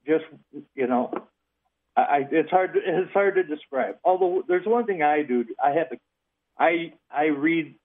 [0.05, 0.25] just,
[0.75, 1.11] you know,
[1.95, 2.73] I, it's hard.
[2.73, 3.95] To, it's hard to describe.
[4.03, 5.45] Although there's one thing I do.
[5.63, 5.97] I have a,
[6.57, 7.75] I I read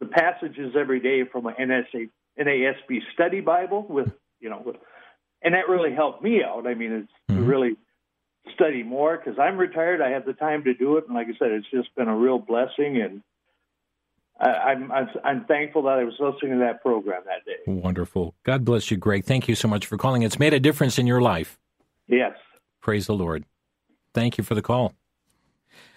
[0.00, 4.08] the passages every day from an NSA NASB study Bible with
[4.40, 4.76] you know, with,
[5.42, 6.66] and that really helped me out.
[6.66, 7.40] I mean, it's mm-hmm.
[7.40, 7.76] to really
[8.54, 10.00] study more because I'm retired.
[10.00, 12.16] I have the time to do it, and like I said, it's just been a
[12.16, 13.22] real blessing and.
[14.40, 17.62] I, am I'm, I'm thankful that I was listening to that program that day.
[17.66, 18.34] Wonderful.
[18.42, 19.24] God bless you, Greg.
[19.24, 20.22] Thank you so much for calling.
[20.22, 21.58] It's made a difference in your life.
[22.08, 22.32] Yes.
[22.80, 23.44] Praise the Lord.
[24.12, 24.94] Thank you for the call.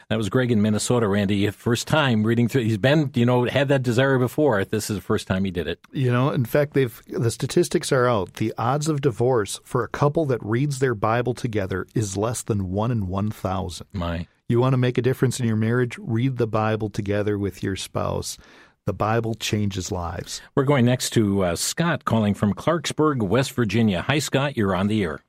[0.09, 1.49] That was Greg in Minnesota, Randy.
[1.51, 2.63] First time reading through.
[2.63, 4.63] He's been, you know, had that desire before.
[4.63, 5.79] This is the first time he did it.
[5.91, 8.35] You know, in fact, they've the statistics are out.
[8.35, 12.71] The odds of divorce for a couple that reads their Bible together is less than
[12.71, 13.87] one in one thousand.
[13.91, 15.97] My, you want to make a difference in your marriage?
[15.97, 18.37] Read the Bible together with your spouse.
[18.85, 20.41] The Bible changes lives.
[20.55, 24.03] We're going next to uh, Scott calling from Clarksburg, West Virginia.
[24.03, 24.55] Hi, Scott.
[24.55, 25.19] You're on the air.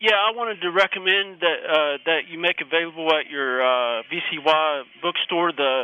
[0.00, 4.82] Yeah, I wanted to recommend that uh, that you make available at your uh, VCY
[5.02, 5.82] bookstore the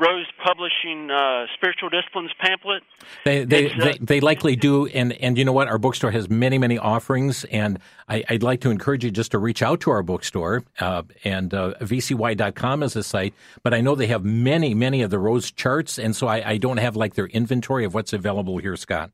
[0.00, 2.82] Rose Publishing uh, Spiritual Disciplines pamphlet.
[3.24, 5.68] They they, uh, they, they likely do, and and you know what?
[5.68, 7.78] Our bookstore has many many offerings, and
[8.08, 11.52] I, would like to encourage you just to reach out to our bookstore, uh, and
[11.52, 13.34] uh, VCY.com is a site.
[13.62, 16.56] But I know they have many many of the Rose charts, and so I, I
[16.56, 19.10] don't have like their inventory of what's available here, Scott.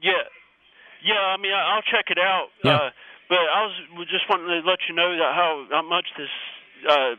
[0.00, 0.12] Yeah,
[1.04, 1.14] yeah.
[1.14, 2.48] I mean, I'll check it out.
[2.64, 2.76] Yeah.
[2.76, 2.90] Uh,
[3.28, 6.28] but I was just wanting to let you know that how how much this
[6.88, 7.14] uh,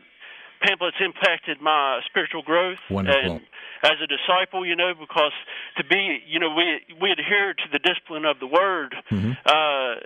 [0.62, 2.78] pamphlet's impacted my spiritual growth.
[2.90, 3.20] Wonderful.
[3.20, 3.40] And
[3.82, 5.32] as a disciple, you know, because
[5.76, 8.94] to be, you know, we we adhere to the discipline of the Word.
[9.10, 9.32] Mm-hmm.
[9.44, 10.00] Uh,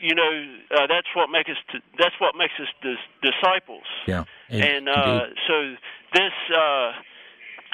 [0.00, 0.32] you know,
[0.70, 1.56] uh, that's what makes us.
[1.72, 3.86] To, that's what makes us dis- disciples.
[4.06, 4.24] Yeah.
[4.48, 5.74] And uh, so
[6.14, 6.32] this.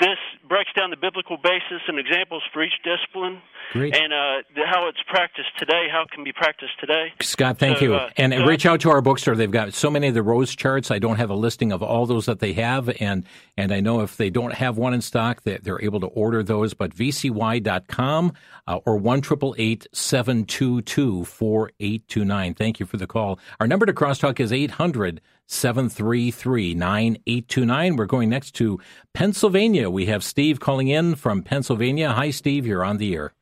[0.01, 0.19] This
[0.49, 3.41] breaks down the biblical basis and examples for each discipline
[3.73, 3.95] Great.
[3.95, 7.13] and uh, how it's practiced today, how it can be practiced today.
[7.21, 7.95] Scott, thank so, you.
[7.95, 9.37] Uh, and uh, reach out to our bookstore.
[9.37, 10.91] They've got so many of the rose charts.
[10.91, 13.25] I don't have a listing of all those that they have, and
[13.57, 16.43] and I know if they don't have one in stock, that they're able to order
[16.43, 16.75] those.
[16.75, 18.33] But vcy.com
[18.67, 22.55] uh, or one triple eight seven two two four eight two nine.
[22.55, 23.39] Thank you for the call.
[23.61, 25.21] Our number to crosstalk is eight hundred.
[25.47, 27.97] 733 9829.
[27.97, 28.79] We're going next to
[29.13, 29.91] Pennsylvania.
[29.91, 32.13] We have Steve calling in from Pennsylvania.
[32.13, 32.67] Hi, Steve.
[32.67, 33.33] You're on the air.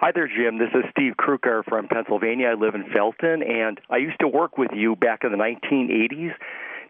[0.00, 0.58] Hi there, Jim.
[0.58, 2.48] This is Steve Kruger from Pennsylvania.
[2.48, 6.32] I live in Felton, and I used to work with you back in the 1980s,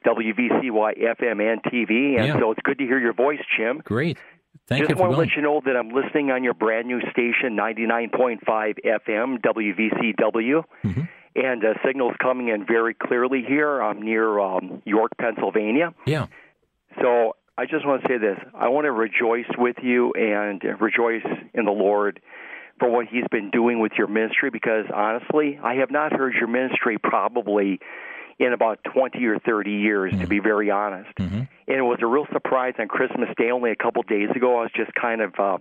[0.07, 2.39] WVCY FM and TV, and yeah.
[2.39, 3.83] so it's good to hear your voice, Jim.
[3.85, 4.17] Great.
[4.67, 4.89] Thank.
[4.89, 8.39] Just want to let you know that I'm listening on your brand new station, 99.5
[8.47, 10.65] FM, WVCW.
[10.85, 11.03] Mm-hmm
[11.35, 13.81] and uh, signals coming in very clearly here.
[13.81, 15.95] I'm near um, York, Pennsylvania.
[16.07, 16.27] Yeah.
[17.01, 18.39] So I just want to say this.
[18.55, 21.25] I want to rejoice with you and rejoice
[21.55, 22.21] in the Lord
[22.79, 26.49] for what He's been doing with your ministry because honestly, I have not heard your
[26.49, 27.81] ministry probably
[28.39, 30.23] in about 20 or 30 years, mm-hmm.
[30.23, 31.15] to be very honest.
[31.17, 31.37] Mm-hmm.
[31.37, 34.59] And it was a real surprise on Christmas Day only a couple days ago.
[34.59, 35.59] I was just kind of uh,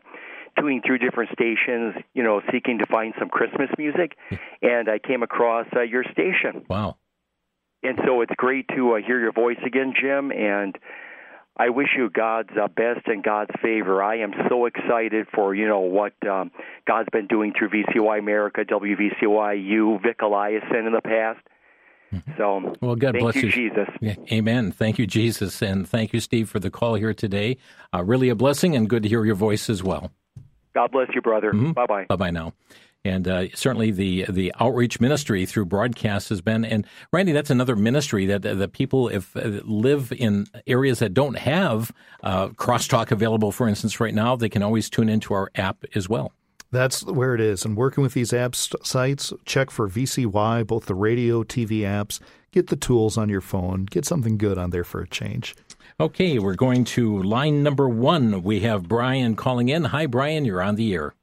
[0.58, 4.18] tuning through different stations, you know, seeking to find some Christmas music,
[4.62, 6.66] and I came across uh, your station.
[6.70, 6.98] Wow.
[7.84, 10.78] And so it's great to uh, hear your voice again, Jim, and
[11.58, 14.02] I wish you God's uh, best and God's favor.
[14.02, 16.52] I am so excited for you know what um,
[16.88, 21.40] God's been doing through VCY America, WVCY, you, Vic Eliason in the past.
[22.14, 22.32] Mm-hmm.
[22.38, 23.88] So, well, God bless you, Jesus.
[24.32, 24.72] Amen.
[24.72, 27.58] Thank you, Jesus, and thank you, Steve, for the call here today.
[27.94, 30.12] Uh, really a blessing, and good to hear your voice as well.
[30.74, 31.52] God bless you, brother.
[31.52, 31.72] Mm-hmm.
[31.72, 32.06] Bye bye.
[32.06, 32.54] Bye bye now.
[33.04, 36.64] And uh, certainly the the outreach ministry through broadcast has been.
[36.64, 41.38] And Randy, that's another ministry that that people if uh, live in areas that don't
[41.38, 41.92] have
[42.24, 46.08] uh, crosstalk available, for instance, right now, they can always tune into our app as
[46.08, 46.32] well.
[46.72, 47.66] That's where it is.
[47.66, 52.20] And working with these app sites, check for VCY, both the radio, TV apps.
[52.54, 53.86] Get the tools on your phone.
[53.86, 55.56] Get something good on there for a change.
[56.02, 58.44] Okay, we're going to line number one.
[58.44, 59.86] We have Brian calling in.
[59.86, 60.44] Hi, Brian.
[60.44, 61.14] You're on the air.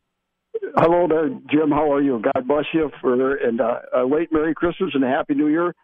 [0.77, 1.71] Hello there, Jim.
[1.71, 2.23] How are you?
[2.35, 5.75] God bless you for and uh, a late Merry Christmas and a Happy New Year.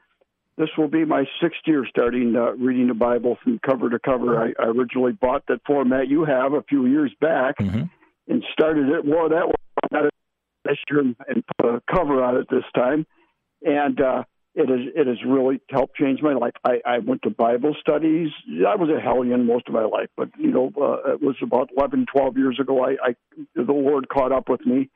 [0.57, 4.41] This will be my sixth year starting uh, reading the Bible from cover to cover.
[4.41, 7.83] I, I originally bought that format you have a few years back mm-hmm.
[8.29, 9.05] and started it.
[9.05, 10.11] Well, that was
[10.65, 13.05] this year and, and put a cover on it this time,
[13.63, 14.23] and uh,
[14.55, 16.53] it has it has really helped change my life.
[16.65, 18.31] I, I went to Bible studies.
[18.67, 21.71] I was a hellion most of my life, but you know, uh, it was about
[21.77, 22.85] eleven, twelve years ago.
[22.85, 23.15] I, I
[23.57, 24.91] the Lord caught up with me,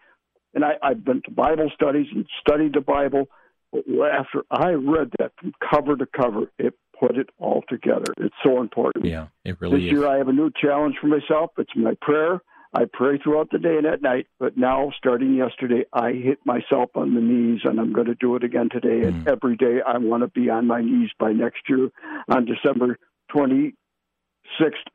[0.55, 3.29] and I, I've been to Bible studies and studied the Bible.
[3.73, 8.15] But after I read that from cover to cover, it put it all together.
[8.17, 9.05] It's so important.
[9.05, 9.93] Yeah, it really this is.
[9.93, 11.51] year I have a new challenge for myself.
[11.59, 12.41] It's my prayer
[12.75, 16.91] I pray throughout the day and at night, but now, starting yesterday, I hit myself
[16.95, 19.01] on the knees, and I'm going to do it again today.
[19.05, 19.09] Mm.
[19.09, 21.89] And every day, I want to be on my knees by next year.
[22.29, 22.99] On December
[23.35, 23.73] 26th,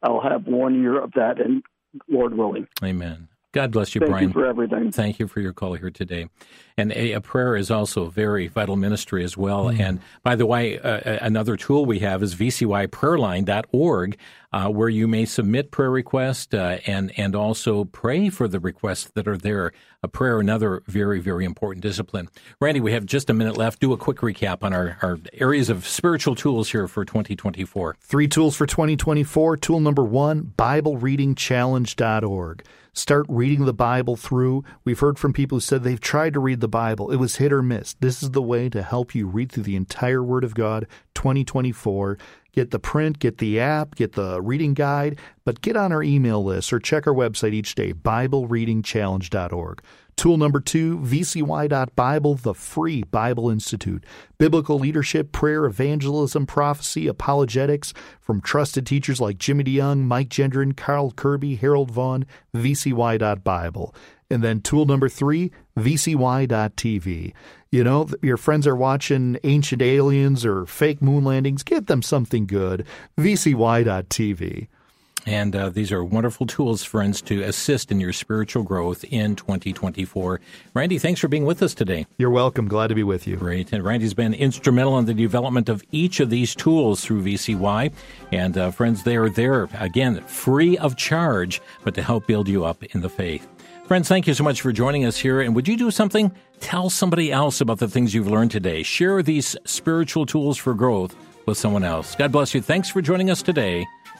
[0.04, 1.64] I'll have one year of that, and
[2.08, 2.68] Lord willing.
[2.84, 3.28] Amen.
[3.54, 4.28] God bless you, Thank Brian.
[4.30, 4.92] You for everything.
[4.92, 6.28] Thank you for your call here today.
[6.76, 9.66] And a, a prayer is also a very vital ministry as well.
[9.66, 9.80] Mm.
[9.80, 14.18] And by the way, uh, another tool we have is vcyprayerline.org,
[14.52, 19.12] uh, where you may submit prayer requests uh, and and also pray for the requests
[19.14, 19.72] that are there.
[20.02, 22.30] A prayer, another very very important discipline.
[22.60, 23.80] Randy, we have just a minute left.
[23.80, 27.98] Do a quick recap on our, our areas of spiritual tools here for 2024.
[28.02, 29.58] Three tools for 2024.
[29.58, 32.64] Tool number one: BibleReadingChallenge.org.
[32.96, 34.64] Start reading the Bible through.
[34.86, 37.10] We've heard from people who said they've tried to read the Bible.
[37.10, 37.96] It was hit or miss.
[37.96, 40.86] This is the way to help you read through the entire Word of God
[41.16, 42.20] 2024.
[42.52, 46.44] Get the print, get the app, get the reading guide, but get on our email
[46.44, 49.82] list or check our website each day, BibleReadingChallenge.org.
[50.16, 54.06] Tool number two, VCY.Bible, the free Bible Institute.
[54.38, 61.12] Biblical leadership, prayer, evangelism, prophecy, apologetics from trusted teachers like Jimmy DeYoung, Mike Gendron, Carl
[61.12, 63.96] Kerby, Harold Vaughan, VCY.Bible.
[64.30, 67.34] And then tool number three, VCY.TV.
[67.72, 71.64] You know, your friends are watching Ancient Aliens or fake moon landings.
[71.64, 72.86] Get them something good.
[73.18, 74.68] VCY.TV.
[75.26, 80.42] And uh, these are wonderful tools, friends, to assist in your spiritual growth in 2024.
[80.74, 82.06] Randy, thanks for being with us today.
[82.18, 82.68] You're welcome.
[82.68, 83.38] Glad to be with you.
[83.38, 83.72] Great.
[83.72, 87.94] And Randy's been instrumental in the development of each of these tools through VCY.
[88.32, 92.66] And uh, friends, they are there, again, free of charge, but to help build you
[92.66, 93.48] up in the faith.
[93.86, 95.42] Friends, thank you so much for joining us here.
[95.42, 96.32] And would you do something?
[96.60, 98.84] Tell somebody else about the things you've learned today.
[98.84, 101.16] Share these spiritual tools for growth
[101.46, 102.16] with someone else.
[102.16, 102.62] God bless you.
[102.62, 103.86] Thanks for joining us today